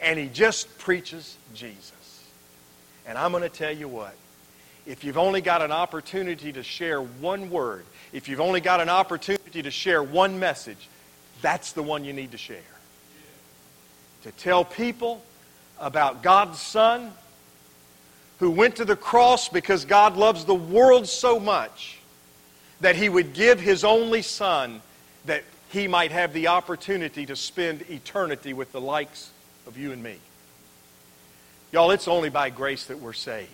and 0.00 0.18
he 0.18 0.28
just 0.28 0.78
preaches 0.78 1.36
Jesus. 1.54 1.92
And 3.06 3.18
I'm 3.18 3.32
going 3.32 3.42
to 3.42 3.48
tell 3.48 3.72
you 3.72 3.88
what, 3.88 4.14
if 4.86 5.04
you've 5.04 5.18
only 5.18 5.40
got 5.40 5.60
an 5.60 5.72
opportunity 5.72 6.52
to 6.52 6.62
share 6.62 7.00
one 7.02 7.50
word, 7.50 7.84
if 8.12 8.28
you've 8.28 8.40
only 8.40 8.60
got 8.60 8.80
an 8.80 8.88
opportunity 8.88 9.62
to 9.62 9.70
share 9.70 10.02
one 10.02 10.38
message, 10.38 10.88
that's 11.42 11.72
the 11.72 11.82
one 11.82 12.04
you 12.04 12.12
need 12.12 12.32
to 12.32 12.38
share. 12.38 12.58
To 14.22 14.32
tell 14.32 14.64
people 14.64 15.22
about 15.80 16.22
God's 16.22 16.58
Son 16.58 17.12
who 18.38 18.50
went 18.50 18.76
to 18.76 18.84
the 18.84 18.96
cross 18.96 19.48
because 19.48 19.84
God 19.84 20.16
loves 20.16 20.44
the 20.44 20.54
world 20.54 21.08
so 21.08 21.40
much 21.40 21.98
that 22.80 22.96
he 22.96 23.08
would 23.08 23.32
give 23.34 23.60
his 23.60 23.84
only 23.84 24.22
Son 24.22 24.80
that 25.24 25.44
he 25.70 25.88
might 25.88 26.12
have 26.12 26.32
the 26.32 26.48
opportunity 26.48 27.26
to 27.26 27.36
spend 27.36 27.82
eternity 27.90 28.52
with 28.52 28.72
the 28.72 28.80
likes 28.80 29.30
of 29.66 29.76
you 29.76 29.92
and 29.92 30.02
me. 30.02 30.16
Y'all, 31.72 31.90
it's 31.90 32.08
only 32.08 32.30
by 32.30 32.48
grace 32.48 32.86
that 32.86 32.98
we're 32.98 33.12
saved. 33.12 33.50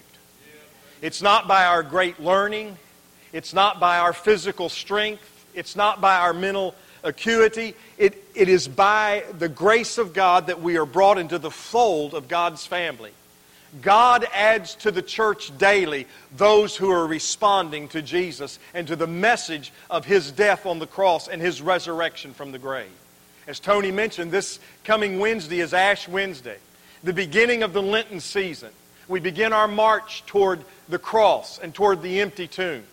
It's 1.03 1.21
not 1.21 1.49
by 1.49 1.65
our 1.65 1.83
great 1.83 2.21
learning. 2.21 2.77
It's 3.33 3.53
not 3.53 3.81
by 3.81 3.99
our 3.99 4.13
physical 4.13 4.69
strength. 4.69 5.31
It's 5.55 5.75
not 5.75 6.01
by 6.01 6.17
our 6.17 6.33
mental 6.33 6.75
acuity. 7.05 7.75
It, 7.99 8.25
it 8.35 8.49
is 8.49 8.67
by 8.67 9.25
the 9.39 9.49
grace 9.49 9.99
of 9.99 10.13
God 10.13 10.49
that 10.49 10.61
we 10.61 10.77
are 10.77 10.87
brought 10.87 11.19
into 11.19 11.39
the 11.39 11.51
fold 11.51 12.15
of 12.15 12.27
God's 12.27 12.67
family. 12.67 13.13
God 13.83 14.27
adds 14.33 14.77
to 14.77 14.91
the 14.91 15.03
church 15.03 15.57
daily 15.59 16.07
those 16.37 16.77
who 16.77 16.91
are 16.91 17.07
responding 17.07 17.89
to 17.89 18.03
Jesus 18.03 18.59
and 18.73 18.87
to 18.87 18.97
the 18.97 19.07
message 19.07 19.73
of 19.91 20.05
His 20.05 20.31
death 20.31 20.65
on 20.65 20.79
the 20.79 20.87
cross 20.87 21.29
and 21.29 21.43
His 21.43 21.61
resurrection 21.61 22.35
from 22.35 22.53
the 22.53 22.59
grave. 22.59 22.91
As 23.47 23.61
Tony 23.61 23.91
mentioned, 23.91 24.31
this 24.31 24.59
coming 24.85 25.19
Wednesday 25.19 25.61
is 25.61 25.75
Ash 25.75 26.09
Wednesday, 26.09 26.57
the 27.03 27.13
beginning 27.13 27.63
of 27.63 27.73
the 27.73 27.83
Lenten 27.83 28.21
season. 28.21 28.71
We 29.09 29.21
begin 29.21 29.53
our 29.53 29.69
march 29.69 30.25
toward 30.27 30.65
the 30.89 30.99
cross 30.99 31.59
and 31.59 31.75
toward 31.75 32.01
the 32.01 32.21
empty 32.21 32.47
tomb. 32.47 32.85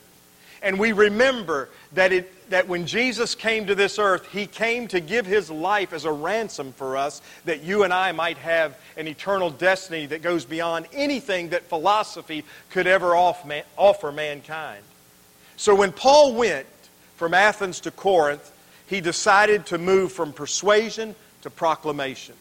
And 0.61 0.77
we 0.77 0.91
remember 0.91 1.69
that, 1.93 2.11
it, 2.11 2.31
that 2.51 2.67
when 2.67 2.85
Jesus 2.85 3.33
came 3.33 3.65
to 3.67 3.75
this 3.75 3.97
earth, 3.97 4.27
he 4.31 4.45
came 4.45 4.87
to 4.89 4.99
give 4.99 5.25
his 5.25 5.49
life 5.49 5.93
as 5.93 6.03
a 6.05 6.11
ransom 6.11 6.73
for 6.73 6.97
us 6.97 7.21
that 7.45 7.63
you 7.63 7.83
and 7.83 7.93
I 7.93 8.11
might 8.11 8.37
have 8.37 8.77
an 8.97 9.07
eternal 9.07 9.49
destiny 9.49 10.05
that 10.07 10.21
goes 10.21 10.43
beyond 10.43 10.87
anything 10.93 11.49
that 11.49 11.63
philosophy 11.69 12.43
could 12.69 12.87
ever 12.87 13.15
offer 13.15 14.11
mankind. 14.11 14.83
So 15.55 15.73
when 15.73 15.93
Paul 15.93 16.35
went 16.35 16.67
from 17.15 17.33
Athens 17.33 17.79
to 17.81 17.91
Corinth, 17.91 18.51
he 18.85 18.99
decided 18.99 19.65
to 19.67 19.77
move 19.77 20.11
from 20.11 20.33
persuasion 20.33 21.15
to 21.43 21.49
proclamation. 21.49 22.35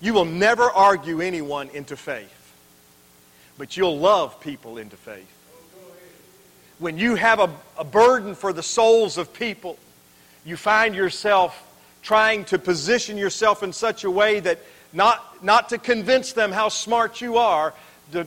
You 0.00 0.14
will 0.14 0.26
never 0.26 0.70
argue 0.70 1.20
anyone 1.20 1.70
into 1.70 1.96
faith, 1.96 2.54
but 3.58 3.76
you'll 3.76 3.98
love 3.98 4.38
people 4.40 4.78
into 4.78 4.96
faith. 4.96 5.33
When 6.84 6.98
you 6.98 7.14
have 7.14 7.40
a, 7.40 7.50
a 7.78 7.84
burden 7.84 8.34
for 8.34 8.52
the 8.52 8.62
souls 8.62 9.16
of 9.16 9.32
people, 9.32 9.78
you 10.44 10.54
find 10.54 10.94
yourself 10.94 11.58
trying 12.02 12.44
to 12.44 12.58
position 12.58 13.16
yourself 13.16 13.62
in 13.62 13.72
such 13.72 14.04
a 14.04 14.10
way 14.10 14.40
that 14.40 14.58
not, 14.92 15.42
not 15.42 15.70
to 15.70 15.78
convince 15.78 16.34
them 16.34 16.52
how 16.52 16.68
smart 16.68 17.22
you 17.22 17.38
are, 17.38 17.72
to, 18.12 18.26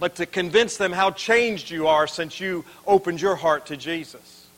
but 0.00 0.16
to 0.16 0.26
convince 0.26 0.76
them 0.76 0.90
how 0.90 1.12
changed 1.12 1.70
you 1.70 1.86
are 1.86 2.08
since 2.08 2.40
you 2.40 2.64
opened 2.84 3.20
your 3.20 3.36
heart 3.36 3.66
to 3.66 3.76
Jesus. 3.76 4.48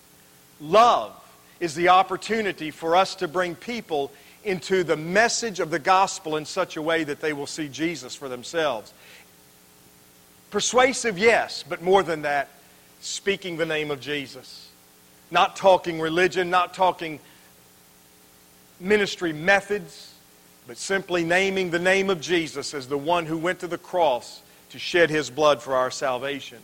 Love 0.59 1.13
is 1.61 1.75
the 1.75 1.91
opportunity 1.91 2.71
for 2.71 2.97
us 2.97 3.17
to 3.17 3.29
bring 3.29 3.55
people 3.55 4.11
into 4.45 4.83
the 4.83 4.97
message 4.97 5.61
of 5.61 5.69
the 5.69 5.79
gospel 5.79 6.37
in 6.37 6.47
such 6.47 6.79
a 6.79 6.81
way 6.81 7.05
that 7.05 7.21
they 7.21 7.35
will 7.35 7.47
see 7.47 7.69
Jesus 7.69 8.15
for 8.15 8.31
themselves. 8.31 8.95
Persuasive, 10.51 11.19
yes, 11.19 11.63
but 11.69 11.83
more 11.83 12.03
than 12.03 12.23
that, 12.23 12.49
speaking 13.01 13.57
the 13.57 13.67
name 13.67 13.91
of 13.91 14.01
Jesus. 14.01 14.69
Not 15.31 15.57
talking 15.57 16.01
religion, 16.01 16.51
not 16.51 16.75
talking 16.75 17.21
ministry 18.79 19.33
methods, 19.33 20.15
but 20.67 20.77
simply 20.77 21.25
naming 21.25 21.71
the 21.71 21.79
name 21.79 22.11
of 22.11 22.21
Jesus 22.21 22.75
as 22.75 22.89
the 22.89 22.99
one 22.99 23.27
who 23.27 23.39
went 23.39 23.61
to 23.61 23.67
the 23.67 23.79
cross 23.79 24.43
to 24.71 24.79
shed 24.79 25.11
his 25.11 25.31
blood 25.31 25.63
for 25.63 25.75
our 25.75 25.91
salvation. 25.91 26.59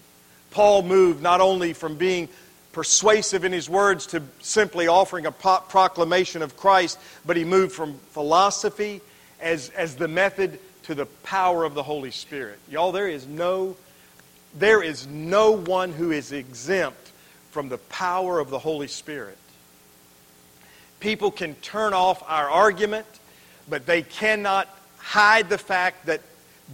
Paul 0.51 0.83
moved 0.83 1.23
not 1.23 1.40
only 1.40 1.73
from 1.73 1.97
being 1.97 2.29
persuasive 2.73 3.45
in 3.45 3.53
his 3.53 3.68
words 3.68 4.07
to 4.09 4.23
simply 4.40 4.88
offering 4.88 5.27
a 5.27 5.33
proclamation 5.33 6.42
of 6.42 6.57
Christ, 6.57 6.99
but 7.25 7.37
he 7.37 7.45
moved 7.45 7.73
from 7.73 7.95
philosophy 8.11 9.01
as, 9.40 9.71
as 9.71 9.97
the 9.97 10.09
method 10.09 10.59
to 10.85 10.95
the 10.95 11.07
power 11.07 11.64
of 11.64 11.75
the 11.75 11.83
Holy 11.83 12.11
Spirit. 12.11 12.59
Y'all, 12.71 12.92
there 12.92 13.09
is 13.09 13.27
no 13.27 13.77
there 14.55 14.83
is 14.83 15.07
no 15.07 15.53
one 15.53 15.93
who 15.93 16.11
is 16.11 16.33
exempt 16.33 17.11
from 17.51 17.69
the 17.69 17.79
power 17.79 18.38
of 18.38 18.51
the 18.51 18.59
Holy 18.59 18.88
Spirit. 18.88 19.38
People 21.01 21.31
can 21.31 21.55
turn 21.57 21.95
off 21.95 22.23
our 22.29 22.49
argument, 22.49 23.07
but 23.69 23.87
they 23.87 24.03
cannot 24.03 24.69
hide 24.99 25.49
the 25.49 25.59
fact 25.59 26.07
that 26.07 26.21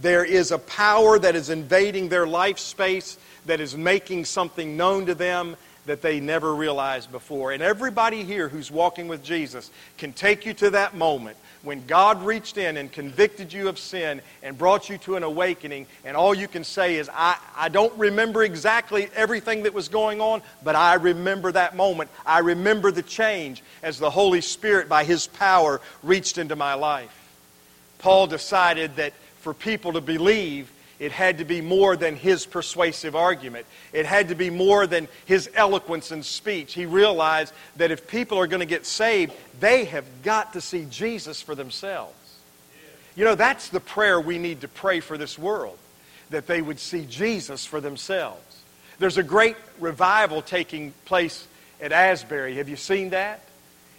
there 0.01 0.23
is 0.23 0.51
a 0.51 0.59
power 0.59 1.19
that 1.19 1.35
is 1.35 1.49
invading 1.49 2.09
their 2.09 2.27
life 2.27 2.59
space, 2.59 3.17
that 3.45 3.59
is 3.59 3.75
making 3.75 4.25
something 4.25 4.77
known 4.77 5.07
to 5.07 5.15
them 5.15 5.55
that 5.85 6.01
they 6.01 6.19
never 6.19 6.53
realized 6.53 7.11
before. 7.11 7.51
And 7.51 7.63
everybody 7.63 8.23
here 8.23 8.47
who's 8.47 8.69
walking 8.69 9.07
with 9.07 9.23
Jesus 9.23 9.71
can 9.97 10.13
take 10.13 10.45
you 10.45 10.53
to 10.55 10.69
that 10.71 10.95
moment 10.95 11.37
when 11.63 11.85
God 11.85 12.23
reached 12.23 12.57
in 12.57 12.77
and 12.77 12.91
convicted 12.91 13.51
you 13.51 13.67
of 13.67 13.77
sin 13.77 14.21
and 14.43 14.57
brought 14.57 14.89
you 14.89 14.97
to 14.99 15.15
an 15.15 15.23
awakening, 15.23 15.87
and 16.05 16.15
all 16.15 16.33
you 16.33 16.47
can 16.47 16.63
say 16.63 16.95
is, 16.95 17.09
I, 17.13 17.37
I 17.55 17.69
don't 17.69 17.97
remember 17.97 18.43
exactly 18.43 19.09
everything 19.15 19.63
that 19.63 19.73
was 19.73 19.89
going 19.89 20.21
on, 20.21 20.41
but 20.63 20.75
I 20.75 20.93
remember 20.95 21.51
that 21.51 21.75
moment. 21.75 22.09
I 22.25 22.39
remember 22.39 22.91
the 22.91 23.03
change 23.03 23.61
as 23.83 23.99
the 23.99 24.09
Holy 24.09 24.41
Spirit, 24.41 24.87
by 24.87 25.03
His 25.03 25.27
power, 25.27 25.81
reached 26.01 26.37
into 26.37 26.55
my 26.55 26.75
life. 26.75 27.15
Paul 27.99 28.27
decided 28.27 28.95
that 28.95 29.13
for 29.41 29.53
people 29.53 29.93
to 29.93 30.01
believe, 30.01 30.71
it 30.99 31.13
had 31.13 31.37
to 31.37 31.45
be 31.45 31.61
more 31.61 31.95
than 31.95 32.15
his 32.15 32.45
persuasive 32.45 33.15
argument. 33.15 33.65
It 33.93 34.05
had 34.05 34.27
to 34.29 34.35
be 34.35 34.49
more 34.49 34.85
than 34.85 35.07
his 35.25 35.49
eloquence 35.55 36.11
and 36.11 36.25
speech. 36.25 36.73
He 36.73 36.85
realized 36.85 37.53
that 37.77 37.89
if 37.91 38.07
people 38.07 38.37
are 38.37 38.47
going 38.47 38.59
to 38.59 38.65
get 38.65 38.85
saved, 38.85 39.33
they 39.59 39.85
have 39.85 40.05
got 40.23 40.53
to 40.53 40.61
see 40.61 40.85
Jesus 40.89 41.41
for 41.41 41.55
themselves. 41.55 42.13
You 43.15 43.25
know, 43.25 43.35
that's 43.35 43.69
the 43.69 43.79
prayer 43.79 44.19
we 44.19 44.37
need 44.37 44.61
to 44.61 44.67
pray 44.67 44.99
for 44.99 45.17
this 45.17 45.39
world, 45.39 45.77
that 46.29 46.47
they 46.47 46.61
would 46.61 46.79
see 46.79 47.05
Jesus 47.05 47.65
for 47.65 47.81
themselves. 47.81 48.41
There's 48.99 49.17
a 49.17 49.23
great 49.23 49.55
revival 49.79 50.41
taking 50.41 50.93
place 51.05 51.47
at 51.81 51.93
Asbury. 51.93 52.55
Have 52.55 52.67
you 52.67 52.75
seen 52.75 53.11
that? 53.11 53.41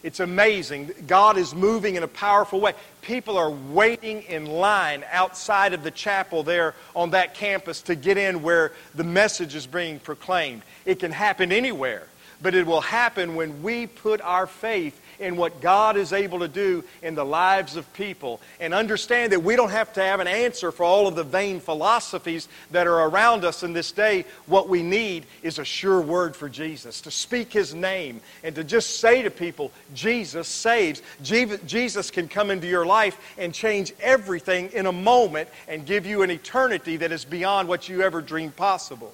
It's 0.02 0.20
amazing. 0.20 0.90
God 1.06 1.36
is 1.36 1.54
moving 1.54 1.96
in 1.96 2.02
a 2.02 2.08
powerful 2.08 2.60
way. 2.60 2.72
People 3.02 3.36
are 3.36 3.50
waiting 3.50 4.22
in 4.22 4.46
line 4.46 5.04
outside 5.10 5.74
of 5.74 5.82
the 5.82 5.90
chapel 5.90 6.42
there 6.42 6.74
on 6.96 7.10
that 7.10 7.34
campus 7.34 7.82
to 7.82 7.94
get 7.94 8.16
in 8.16 8.42
where 8.42 8.72
the 8.94 9.04
message 9.04 9.54
is 9.54 9.66
being 9.66 9.98
proclaimed. 9.98 10.62
It 10.86 11.00
can 11.00 11.12
happen 11.12 11.52
anywhere, 11.52 12.06
but 12.40 12.54
it 12.54 12.66
will 12.66 12.80
happen 12.80 13.34
when 13.34 13.62
we 13.62 13.86
put 13.86 14.20
our 14.22 14.46
faith 14.46 15.00
in 15.20 15.36
what 15.36 15.60
God 15.60 15.96
is 15.96 16.12
able 16.12 16.40
to 16.40 16.48
do 16.48 16.82
in 17.02 17.14
the 17.14 17.24
lives 17.24 17.76
of 17.76 17.92
people 17.92 18.40
and 18.58 18.74
understand 18.74 19.32
that 19.32 19.42
we 19.42 19.54
don't 19.54 19.70
have 19.70 19.92
to 19.92 20.02
have 20.02 20.18
an 20.18 20.26
answer 20.26 20.72
for 20.72 20.82
all 20.82 21.06
of 21.06 21.14
the 21.14 21.22
vain 21.22 21.60
philosophies 21.60 22.48
that 22.72 22.86
are 22.86 23.08
around 23.08 23.44
us 23.44 23.62
in 23.62 23.72
this 23.72 23.92
day. 23.92 24.24
What 24.46 24.68
we 24.68 24.82
need 24.82 25.26
is 25.42 25.58
a 25.58 25.64
sure 25.64 26.00
word 26.00 26.34
for 26.34 26.48
Jesus, 26.48 27.00
to 27.02 27.10
speak 27.10 27.52
His 27.52 27.74
name 27.74 28.20
and 28.42 28.54
to 28.54 28.64
just 28.64 28.98
say 28.98 29.22
to 29.22 29.30
people, 29.30 29.70
Jesus 29.94 30.48
saves. 30.48 31.02
Jesus 31.22 32.10
can 32.10 32.26
come 32.26 32.50
into 32.50 32.66
your 32.66 32.86
life 32.86 33.34
and 33.38 33.54
change 33.54 33.92
everything 34.00 34.70
in 34.72 34.86
a 34.86 34.92
moment 34.92 35.48
and 35.68 35.86
give 35.86 36.06
you 36.06 36.22
an 36.22 36.30
eternity 36.30 36.96
that 36.96 37.12
is 37.12 37.24
beyond 37.24 37.68
what 37.68 37.88
you 37.88 38.02
ever 38.02 38.22
dreamed 38.22 38.56
possible. 38.56 39.12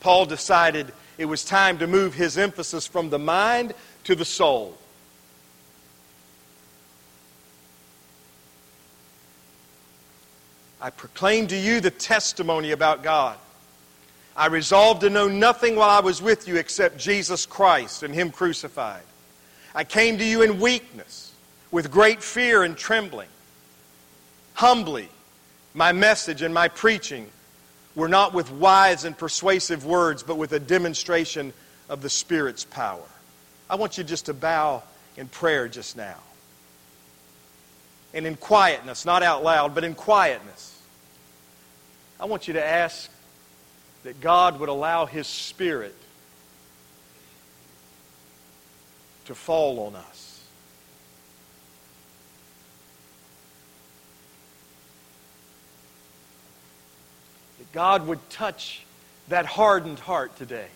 Paul 0.00 0.26
decided 0.26 0.92
it 1.18 1.24
was 1.24 1.44
time 1.44 1.78
to 1.78 1.86
move 1.86 2.14
his 2.14 2.38
emphasis 2.38 2.86
from 2.86 3.10
the 3.10 3.18
mind 3.18 3.74
to 4.04 4.14
the 4.14 4.24
soul. 4.24 4.76
I 10.86 10.90
proclaimed 10.90 11.48
to 11.48 11.56
you 11.56 11.80
the 11.80 11.90
testimony 11.90 12.70
about 12.70 13.02
God. 13.02 13.36
I 14.36 14.46
resolved 14.46 15.00
to 15.00 15.10
know 15.10 15.26
nothing 15.26 15.74
while 15.74 15.90
I 15.90 15.98
was 15.98 16.22
with 16.22 16.46
you 16.46 16.58
except 16.58 16.96
Jesus 16.96 17.44
Christ 17.44 18.04
and 18.04 18.14
Him 18.14 18.30
crucified. 18.30 19.02
I 19.74 19.82
came 19.82 20.16
to 20.18 20.24
you 20.24 20.42
in 20.42 20.60
weakness, 20.60 21.32
with 21.72 21.90
great 21.90 22.22
fear 22.22 22.62
and 22.62 22.76
trembling. 22.76 23.26
Humbly, 24.54 25.08
my 25.74 25.90
message 25.90 26.42
and 26.42 26.54
my 26.54 26.68
preaching 26.68 27.28
were 27.96 28.08
not 28.08 28.32
with 28.32 28.52
wise 28.52 29.04
and 29.04 29.18
persuasive 29.18 29.84
words, 29.84 30.22
but 30.22 30.38
with 30.38 30.52
a 30.52 30.60
demonstration 30.60 31.52
of 31.88 32.00
the 32.00 32.10
Spirit's 32.10 32.64
power. 32.64 33.08
I 33.68 33.74
want 33.74 33.98
you 33.98 34.04
just 34.04 34.26
to 34.26 34.34
bow 34.34 34.84
in 35.16 35.26
prayer 35.26 35.66
just 35.66 35.96
now. 35.96 36.18
And 38.14 38.24
in 38.24 38.36
quietness, 38.36 39.04
not 39.04 39.24
out 39.24 39.42
loud, 39.42 39.74
but 39.74 39.82
in 39.82 39.96
quietness. 39.96 40.74
I 42.18 42.24
want 42.24 42.48
you 42.48 42.54
to 42.54 42.64
ask 42.64 43.10
that 44.04 44.20
God 44.20 44.60
would 44.60 44.68
allow 44.68 45.06
His 45.06 45.26
Spirit 45.26 45.94
to 49.26 49.34
fall 49.34 49.86
on 49.86 49.96
us. 49.96 50.44
That 57.58 57.72
God 57.72 58.06
would 58.06 58.30
touch 58.30 58.82
that 59.28 59.44
hardened 59.44 59.98
heart 59.98 60.36
today. 60.36 60.68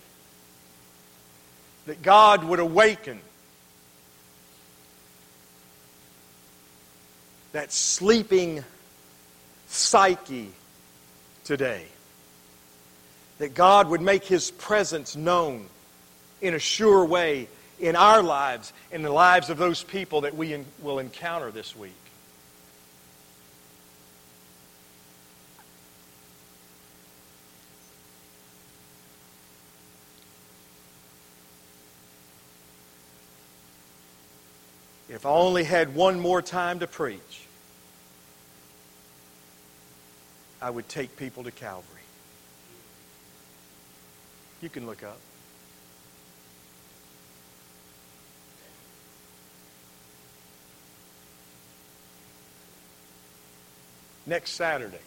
That 1.85 2.01
God 2.01 2.43
would 2.43 2.59
awaken 2.59 3.19
that 7.53 7.71
sleeping 7.71 8.63
psyche 9.67 10.51
today. 11.43 11.85
That 13.39 13.53
God 13.53 13.89
would 13.89 14.01
make 14.01 14.23
His 14.23 14.51
presence 14.51 15.15
known 15.15 15.67
in 16.41 16.53
a 16.53 16.59
sure 16.59 17.05
way 17.05 17.47
in 17.79 17.95
our 17.95 18.21
lives, 18.21 18.73
in 18.91 19.01
the 19.01 19.11
lives 19.11 19.49
of 19.49 19.57
those 19.57 19.83
people 19.83 20.21
that 20.21 20.35
we 20.35 20.63
will 20.81 20.99
encounter 20.99 21.51
this 21.51 21.75
week. 21.75 21.93
If 35.09 35.25
I 35.25 35.29
only 35.29 35.65
had 35.65 35.93
one 35.93 36.19
more 36.19 36.41
time 36.41 36.79
to 36.79 36.87
preach, 36.87 37.19
I 40.61 40.69
would 40.69 40.87
take 40.87 41.17
people 41.17 41.43
to 41.43 41.51
Calvary. 41.51 41.85
You 44.61 44.69
can 44.69 44.85
look 44.85 45.03
up. 45.03 45.17
Next 54.27 54.51
Saturday, 54.51 54.97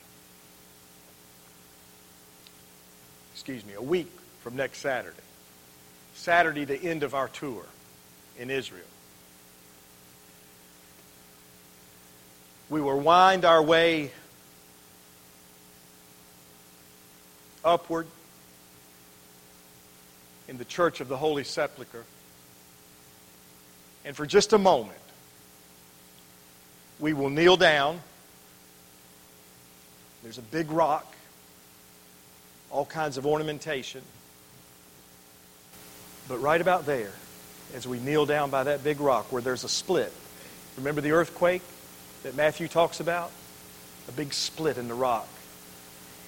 excuse 3.33 3.65
me, 3.65 3.75
a 3.75 3.81
week 3.81 4.11
from 4.43 4.57
next 4.57 4.79
Saturday, 4.79 5.17
Saturday, 6.15 6.65
the 6.65 6.83
end 6.83 7.05
of 7.05 7.15
our 7.15 7.29
tour 7.29 7.65
in 8.39 8.51
Israel. 8.51 8.85
we 12.71 12.81
will 12.81 12.99
wind 12.99 13.45
our 13.45 13.63
way 13.63 14.11
upward 17.65 18.07
in 20.49 20.59
the 20.59 20.65
Church 20.65 21.01
of 21.01 21.09
the 21.09 21.17
Holy 21.17 21.45
Sepulchre. 21.45 22.05
And 24.05 24.15
for 24.15 24.27
just 24.27 24.53
a 24.53 24.59
moment, 24.59 24.99
we 27.01 27.13
will 27.13 27.31
kneel 27.31 27.57
down. 27.57 28.01
There's 30.23 30.39
a 30.39 30.43
big 30.43 30.71
rock, 30.71 31.15
all 32.71 32.85
kinds 32.85 33.17
of 33.17 33.27
ornamentation. 33.27 34.03
But 36.29 36.39
right 36.39 36.61
about 36.61 36.87
there, 36.87 37.13
as 37.75 37.87
we 37.89 37.99
kneel 37.99 38.27
down 38.27 38.51
by 38.51 38.65
that 38.65 38.85
big 38.85 39.01
rock 39.01 39.33
where 39.33 39.43
there's 39.43 39.65
a 39.65 39.69
split, 39.69 40.13
remember 40.77 41.01
the 41.01 41.13
earthquake 41.13 41.63
that 42.23 42.35
Matthew 42.35 42.69
talks 42.69 43.01
about? 43.01 43.31
A 44.09 44.13
big 44.13 44.35
split 44.35 44.77
in 44.77 44.89
the 44.89 44.95
rock. 44.95 45.29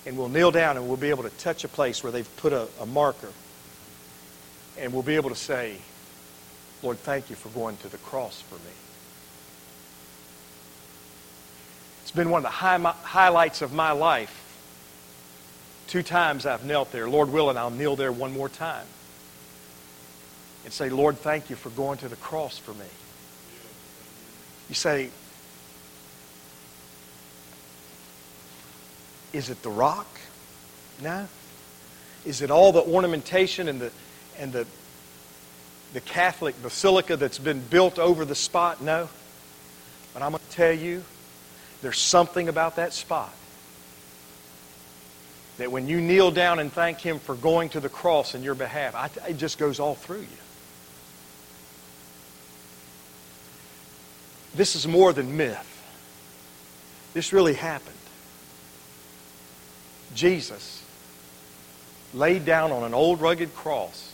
And 0.06 0.16
we'll 0.16 0.28
kneel 0.28 0.52
down 0.52 0.76
and 0.76 0.86
we'll 0.86 0.96
be 0.96 1.10
able 1.10 1.24
to 1.24 1.30
touch 1.30 1.64
a 1.64 1.68
place 1.68 2.02
where 2.02 2.12
they've 2.12 2.36
put 2.36 2.52
a, 2.52 2.68
a 2.80 2.86
marker. 2.86 3.32
And 4.78 4.92
we'll 4.92 5.02
be 5.02 5.16
able 5.16 5.30
to 5.30 5.36
say, 5.36 5.76
Lord, 6.82 6.98
thank 6.98 7.28
you 7.28 7.36
for 7.36 7.48
going 7.48 7.76
to 7.78 7.88
the 7.88 7.98
cross 7.98 8.40
for 8.40 8.54
me. 8.54 8.74
It's 12.02 12.12
been 12.12 12.30
one 12.30 12.38
of 12.38 12.44
the 12.44 12.50
high, 12.50 12.78
highlights 12.78 13.62
of 13.62 13.72
my 13.72 13.90
life. 13.90 14.44
Two 15.88 16.04
times 16.04 16.46
I've 16.46 16.64
knelt 16.64 16.92
there. 16.92 17.08
Lord 17.08 17.32
willing, 17.32 17.56
I'll 17.56 17.70
kneel 17.70 17.96
there 17.96 18.12
one 18.12 18.32
more 18.32 18.48
time 18.48 18.86
and 20.64 20.72
say, 20.72 20.88
Lord, 20.88 21.16
thank 21.16 21.48
you 21.48 21.56
for 21.56 21.70
going 21.70 21.98
to 21.98 22.08
the 22.08 22.16
cross 22.16 22.58
for 22.58 22.72
me. 22.74 22.86
You 24.68 24.74
say, 24.74 25.10
is 29.36 29.50
it 29.50 29.62
the 29.62 29.70
rock? 29.70 30.06
No. 31.02 31.28
Is 32.24 32.40
it 32.42 32.50
all 32.50 32.72
the 32.72 32.82
ornamentation 32.82 33.68
and 33.68 33.80
the 33.80 33.92
and 34.38 34.52
the 34.52 34.66
the 35.92 36.00
Catholic 36.00 36.60
basilica 36.62 37.16
that's 37.16 37.38
been 37.38 37.60
built 37.60 37.98
over 37.98 38.24
the 38.24 38.34
spot? 38.34 38.82
No. 38.82 39.08
But 40.14 40.22
I'm 40.22 40.32
going 40.32 40.42
to 40.42 40.56
tell 40.56 40.72
you, 40.72 41.04
there's 41.82 41.98
something 41.98 42.48
about 42.48 42.76
that 42.76 42.94
spot 42.94 43.32
that 45.58 45.70
when 45.70 45.86
you 45.86 46.00
kneel 46.00 46.30
down 46.30 46.58
and 46.58 46.72
thank 46.72 47.00
Him 47.00 47.18
for 47.18 47.34
going 47.34 47.68
to 47.70 47.80
the 47.80 47.88
cross 47.88 48.34
in 48.34 48.42
your 48.42 48.54
behalf, 48.54 48.94
I, 48.94 49.10
it 49.28 49.36
just 49.36 49.58
goes 49.58 49.78
all 49.78 49.94
through 49.94 50.20
you. 50.20 50.26
This 54.54 54.74
is 54.74 54.86
more 54.88 55.12
than 55.12 55.36
myth. 55.36 55.72
This 57.12 57.32
really 57.32 57.54
happened. 57.54 57.95
Jesus 60.16 60.82
laid 62.14 62.44
down 62.44 62.72
on 62.72 62.82
an 62.82 62.94
old 62.94 63.20
rugged 63.20 63.54
cross. 63.54 64.12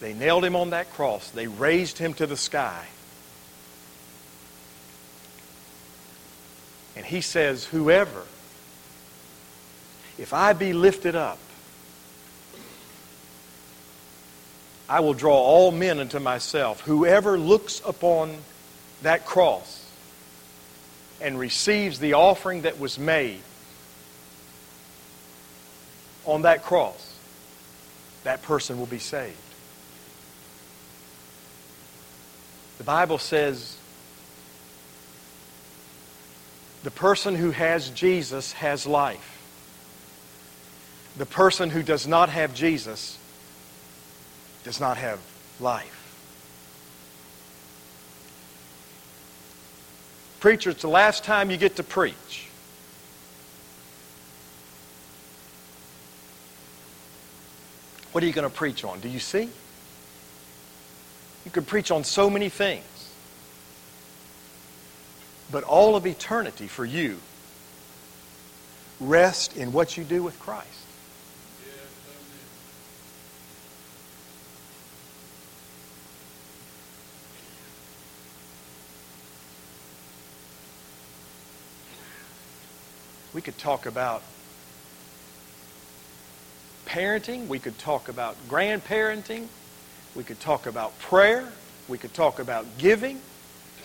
They 0.00 0.14
nailed 0.14 0.44
him 0.44 0.56
on 0.56 0.70
that 0.70 0.92
cross. 0.92 1.30
They 1.30 1.46
raised 1.48 1.98
him 1.98 2.14
to 2.14 2.26
the 2.26 2.36
sky. 2.36 2.86
And 6.94 7.04
he 7.04 7.20
says, 7.20 7.64
Whoever, 7.66 8.22
if 10.18 10.32
I 10.32 10.52
be 10.52 10.72
lifted 10.72 11.16
up, 11.16 11.38
I 14.88 15.00
will 15.00 15.14
draw 15.14 15.36
all 15.36 15.72
men 15.72 15.98
unto 15.98 16.20
myself. 16.20 16.80
Whoever 16.82 17.36
looks 17.36 17.82
upon 17.84 18.36
that 19.02 19.26
cross 19.26 19.84
and 21.20 21.38
receives 21.38 21.98
the 21.98 22.12
offering 22.12 22.62
that 22.62 22.78
was 22.78 22.98
made 22.98 23.40
on 26.26 26.42
that 26.42 26.62
cross, 26.62 27.14
that 28.24 28.42
person 28.42 28.78
will 28.78 28.86
be 28.86 28.98
saved. 28.98 29.36
The 32.78 32.84
Bible 32.84 33.18
says 33.18 33.76
the 36.82 36.90
person 36.90 37.34
who 37.34 37.50
has 37.50 37.90
Jesus 37.90 38.52
has 38.52 38.86
life. 38.86 39.32
The 41.16 41.26
person 41.26 41.70
who 41.70 41.82
does 41.82 42.06
not 42.06 42.28
have 42.28 42.54
Jesus 42.54 43.18
does 44.64 44.80
not 44.80 44.98
have 44.98 45.18
life. 45.58 45.92
Preacher, 50.40 50.70
it's 50.70 50.82
the 50.82 50.88
last 50.88 51.24
time 51.24 51.50
you 51.50 51.56
get 51.56 51.76
to 51.76 51.82
preach. 51.82 52.48
What 58.16 58.22
are 58.22 58.26
you 58.28 58.32
going 58.32 58.48
to 58.48 58.56
preach 58.56 58.82
on? 58.82 59.00
Do 59.00 59.10
you 59.10 59.18
see? 59.18 59.50
You 61.44 61.50
could 61.50 61.66
preach 61.66 61.90
on 61.90 62.02
so 62.02 62.30
many 62.30 62.48
things. 62.48 63.12
But 65.52 65.64
all 65.64 65.96
of 65.96 66.06
eternity 66.06 66.66
for 66.66 66.86
you 66.86 67.18
rest 69.00 69.54
in 69.58 69.70
what 69.70 69.98
you 69.98 70.04
do 70.04 70.22
with 70.22 70.40
Christ. 70.40 70.66
We 83.34 83.42
could 83.42 83.58
talk 83.58 83.84
about 83.84 84.22
parenting. 86.86 87.48
We 87.48 87.58
could 87.58 87.78
talk 87.78 88.08
about 88.08 88.36
grandparenting. 88.48 89.46
We 90.14 90.24
could 90.24 90.40
talk 90.40 90.66
about 90.66 90.98
prayer. 90.98 91.46
We 91.88 91.98
could 91.98 92.14
talk 92.14 92.38
about 92.38 92.66
giving. 92.78 93.20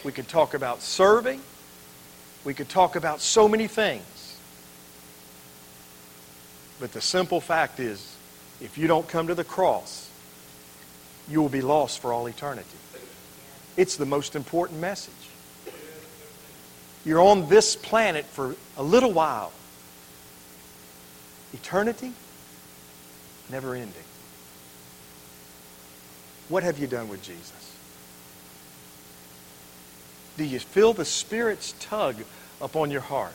We 0.04 0.12
could 0.12 0.28
talk 0.28 0.54
about 0.54 0.82
serving. 0.82 1.41
We 2.45 2.54
could 2.54 2.70
talk 2.70 2.95
about 2.95 3.22
so 3.22 3.47
many 3.47 3.68
things. 3.68 4.38
But 6.80 6.93
the 6.93 7.02
simple 7.02 7.41
fact 7.41 7.80
is, 7.80 8.16
if 8.60 8.78
you 8.78 8.88
don't 8.88 9.08
come 9.08 9.28
to 9.28 9.36
the 9.36 9.43
cross, 9.43 10.10
you 11.30 11.41
will 11.41 11.49
be 11.49 11.62
lost 11.62 11.99
for 11.99 12.12
all 12.12 12.28
eternity. 12.28 12.68
It's 13.78 13.97
the 13.97 14.06
most 14.06 14.36
important 14.36 14.80
message. 14.80 15.14
You're 17.06 17.22
on 17.22 17.49
this 17.49 17.76
planet 17.76 18.26
for 18.26 18.56
a 18.78 18.84
little 18.84 19.12
while. 19.12 19.52
Eternity, 21.54 22.14
never 23.52 23.76
ending. 23.76 23.93
What 26.49 26.64
have 26.64 26.80
you 26.80 26.88
done 26.88 27.08
with 27.08 27.22
Jesus? 27.22 27.76
Do 30.38 30.43
you 30.43 30.60
feel 30.60 30.93
the 30.93 31.06
Spirit's 31.06 31.74
tug 31.80 32.16
upon 32.62 32.91
your 32.91 33.02
heart? 33.02 33.34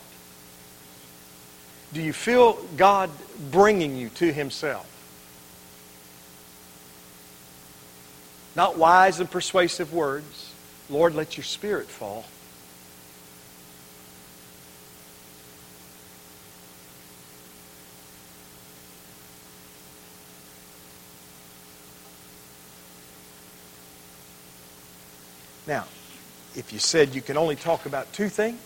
Do 1.92 2.02
you 2.02 2.12
feel 2.12 2.54
God 2.76 3.10
bringing 3.50 3.96
you 3.96 4.08
to 4.10 4.32
Himself? 4.32 4.90
Not 8.56 8.78
wise 8.78 9.20
and 9.20 9.30
persuasive 9.30 9.92
words. 9.92 10.52
Lord, 10.88 11.14
let 11.14 11.36
your 11.36 11.44
Spirit 11.44 11.86
fall. 11.86 12.24
Now, 25.66 25.84
if 26.54 26.72
you 26.72 26.78
said 26.78 27.14
you 27.14 27.22
can 27.22 27.36
only 27.36 27.56
talk 27.56 27.86
about 27.86 28.12
two 28.12 28.28
things, 28.28 28.60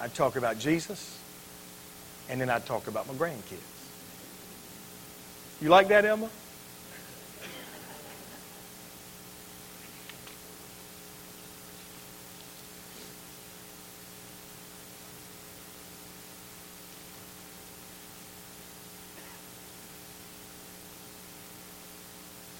I'd 0.00 0.14
talk 0.14 0.36
about 0.36 0.58
Jesus, 0.58 1.18
and 2.28 2.40
then 2.40 2.48
I'd 2.48 2.64
talk 2.66 2.86
about 2.86 3.08
my 3.08 3.14
grandkids. 3.14 3.58
You 5.60 5.68
like 5.68 5.88
that, 5.88 6.04
Emma? 6.04 6.30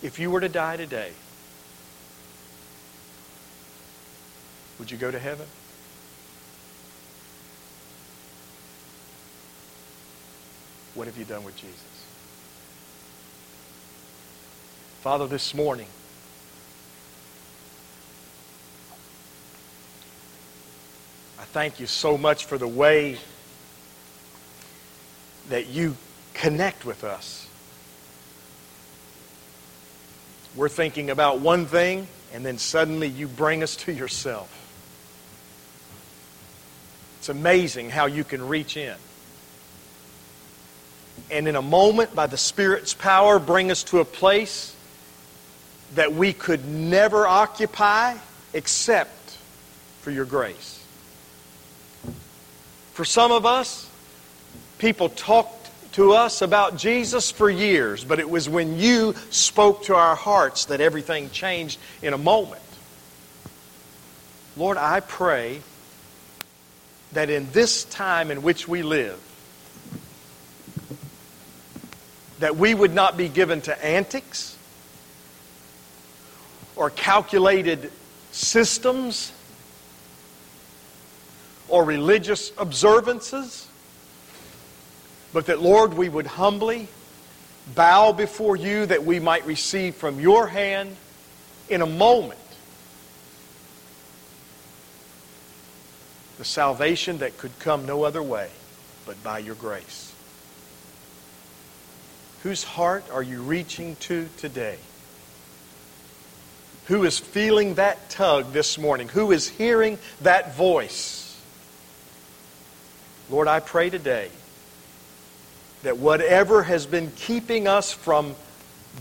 If 0.02 0.18
you 0.18 0.30
were 0.30 0.40
to 0.40 0.48
die 0.48 0.76
today, 0.76 1.12
Would 4.80 4.90
you 4.90 4.96
go 4.96 5.10
to 5.10 5.18
heaven? 5.18 5.46
What 10.94 11.06
have 11.06 11.18
you 11.18 11.26
done 11.26 11.44
with 11.44 11.54
Jesus? 11.54 11.78
Father, 15.02 15.26
this 15.26 15.54
morning, 15.54 15.86
I 21.38 21.44
thank 21.44 21.78
you 21.78 21.86
so 21.86 22.16
much 22.16 22.46
for 22.46 22.56
the 22.56 22.66
way 22.66 23.18
that 25.50 25.66
you 25.66 25.94
connect 26.32 26.86
with 26.86 27.04
us. 27.04 27.46
We're 30.56 30.70
thinking 30.70 31.10
about 31.10 31.40
one 31.40 31.66
thing, 31.66 32.08
and 32.32 32.46
then 32.46 32.56
suddenly 32.56 33.08
you 33.08 33.28
bring 33.28 33.62
us 33.62 33.76
to 33.76 33.92
yourself. 33.92 34.56
It's 37.20 37.28
amazing 37.28 37.90
how 37.90 38.06
you 38.06 38.24
can 38.24 38.48
reach 38.48 38.78
in. 38.78 38.96
And 41.30 41.46
in 41.46 41.54
a 41.54 41.60
moment, 41.60 42.14
by 42.14 42.26
the 42.26 42.38
Spirit's 42.38 42.94
power, 42.94 43.38
bring 43.38 43.70
us 43.70 43.82
to 43.84 43.98
a 43.98 44.06
place 44.06 44.74
that 45.96 46.14
we 46.14 46.32
could 46.32 46.64
never 46.64 47.26
occupy 47.26 48.16
except 48.54 49.36
for 50.00 50.10
your 50.10 50.24
grace. 50.24 50.82
For 52.94 53.04
some 53.04 53.32
of 53.32 53.44
us, 53.44 53.86
people 54.78 55.10
talked 55.10 55.70
to 55.92 56.14
us 56.14 56.40
about 56.40 56.78
Jesus 56.78 57.30
for 57.30 57.50
years, 57.50 58.02
but 58.02 58.18
it 58.18 58.30
was 58.30 58.48
when 58.48 58.78
you 58.78 59.14
spoke 59.28 59.84
to 59.84 59.94
our 59.94 60.16
hearts 60.16 60.64
that 60.64 60.80
everything 60.80 61.28
changed 61.28 61.78
in 62.00 62.14
a 62.14 62.18
moment. 62.18 62.62
Lord, 64.56 64.78
I 64.78 65.00
pray 65.00 65.60
that 67.12 67.30
in 67.30 67.50
this 67.52 67.84
time 67.84 68.30
in 68.30 68.42
which 68.42 68.68
we 68.68 68.82
live, 68.82 69.18
that 72.38 72.56
we 72.56 72.74
would 72.74 72.94
not 72.94 73.16
be 73.16 73.28
given 73.28 73.60
to 73.62 73.84
antics 73.84 74.56
or 76.76 76.90
calculated 76.90 77.90
systems 78.32 79.32
or 81.68 81.84
religious 81.84 82.52
observances, 82.56 83.68
but 85.32 85.46
that, 85.46 85.60
Lord, 85.60 85.94
we 85.94 86.08
would 86.08 86.26
humbly 86.26 86.88
bow 87.74 88.12
before 88.12 88.56
you 88.56 88.86
that 88.86 89.04
we 89.04 89.20
might 89.20 89.46
receive 89.46 89.94
from 89.94 90.18
your 90.18 90.46
hand 90.46 90.96
in 91.68 91.82
a 91.82 91.86
moment 91.86 92.38
the 96.40 96.44
salvation 96.46 97.18
that 97.18 97.36
could 97.36 97.56
come 97.58 97.84
no 97.84 98.02
other 98.02 98.22
way 98.22 98.48
but 99.04 99.22
by 99.22 99.38
your 99.38 99.54
grace. 99.56 100.10
Whose 102.44 102.64
heart 102.64 103.04
are 103.12 103.22
you 103.22 103.42
reaching 103.42 103.96
to 103.96 104.26
today? 104.38 104.78
Who 106.86 107.04
is 107.04 107.18
feeling 107.18 107.74
that 107.74 108.08
tug 108.08 108.54
this 108.54 108.78
morning? 108.78 109.10
Who 109.10 109.32
is 109.32 109.50
hearing 109.50 109.98
that 110.22 110.56
voice? 110.56 111.38
Lord, 113.28 113.46
I 113.46 113.60
pray 113.60 113.90
today 113.90 114.30
that 115.82 115.98
whatever 115.98 116.62
has 116.62 116.86
been 116.86 117.12
keeping 117.16 117.68
us 117.68 117.92
from 117.92 118.34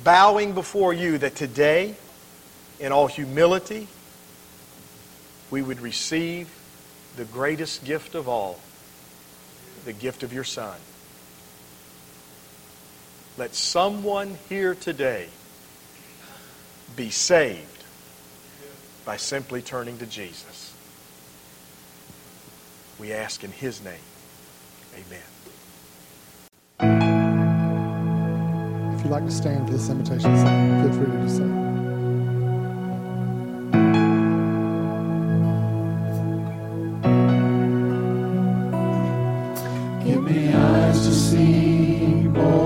bowing 0.04 0.52
before 0.52 0.92
you, 0.94 1.18
that 1.20 1.36
today, 1.36 1.96
in 2.82 2.92
all 2.92 3.08
humility, 3.08 3.88
we 5.50 5.62
would 5.62 5.80
receive 5.80 6.50
the 7.20 7.26
greatest 7.26 7.84
gift 7.84 8.16
of 8.16 8.30
all, 8.30 8.58
the 9.84 9.92
gift 9.92 10.24
of 10.24 10.32
your 10.32 10.46
Son. 10.46 10.78
Let 13.38 13.54
someone 13.54 14.38
here 14.48 14.74
today 14.74 15.28
be 16.96 17.10
saved 17.10 17.84
by 19.04 19.18
simply 19.18 19.62
turning 19.62 19.98
to 19.98 20.06
Jesus. 20.06 20.74
We 22.98 23.12
ask 23.12 23.44
in 23.44 23.52
His 23.52 23.84
name. 23.84 23.96
Amen. 24.96 25.20
If 28.96 29.04
you'd 29.04 29.12
like 29.12 29.26
to 29.26 29.32
stand 29.32 29.68
for 29.68 29.74
this 29.74 29.90
invitation 29.90 30.34
feel 30.84 30.94
free 30.94 31.12
to 31.12 31.18
do 31.18 31.28
so. 31.30 31.59
Give 40.10 40.24
me 40.24 40.51
eyes 40.51 41.05
to 41.05 41.14
see. 41.14 42.24
More 42.34 42.59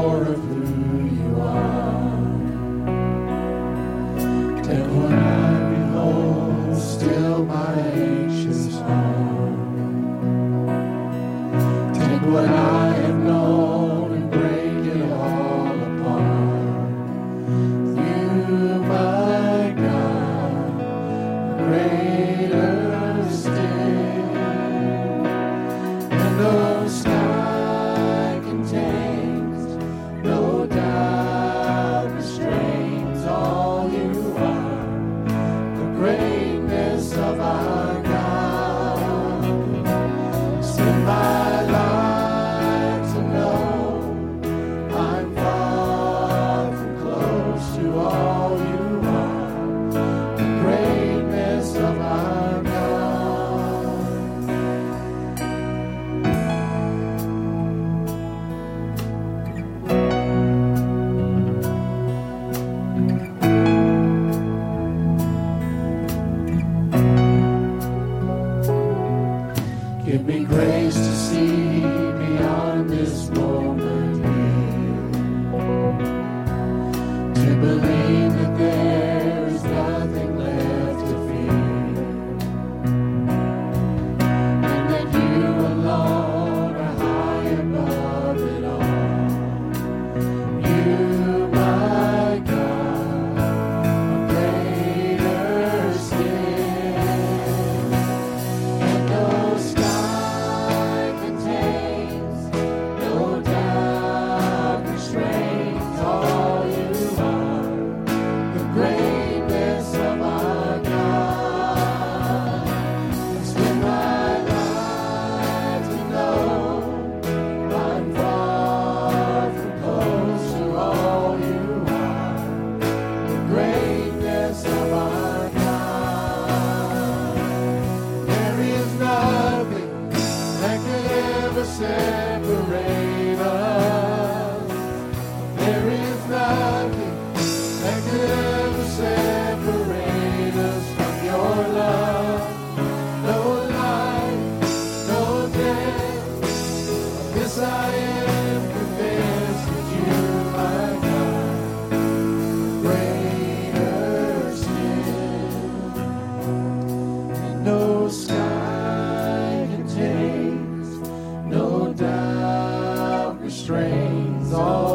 strains. 163.64 164.51
All 164.51 164.92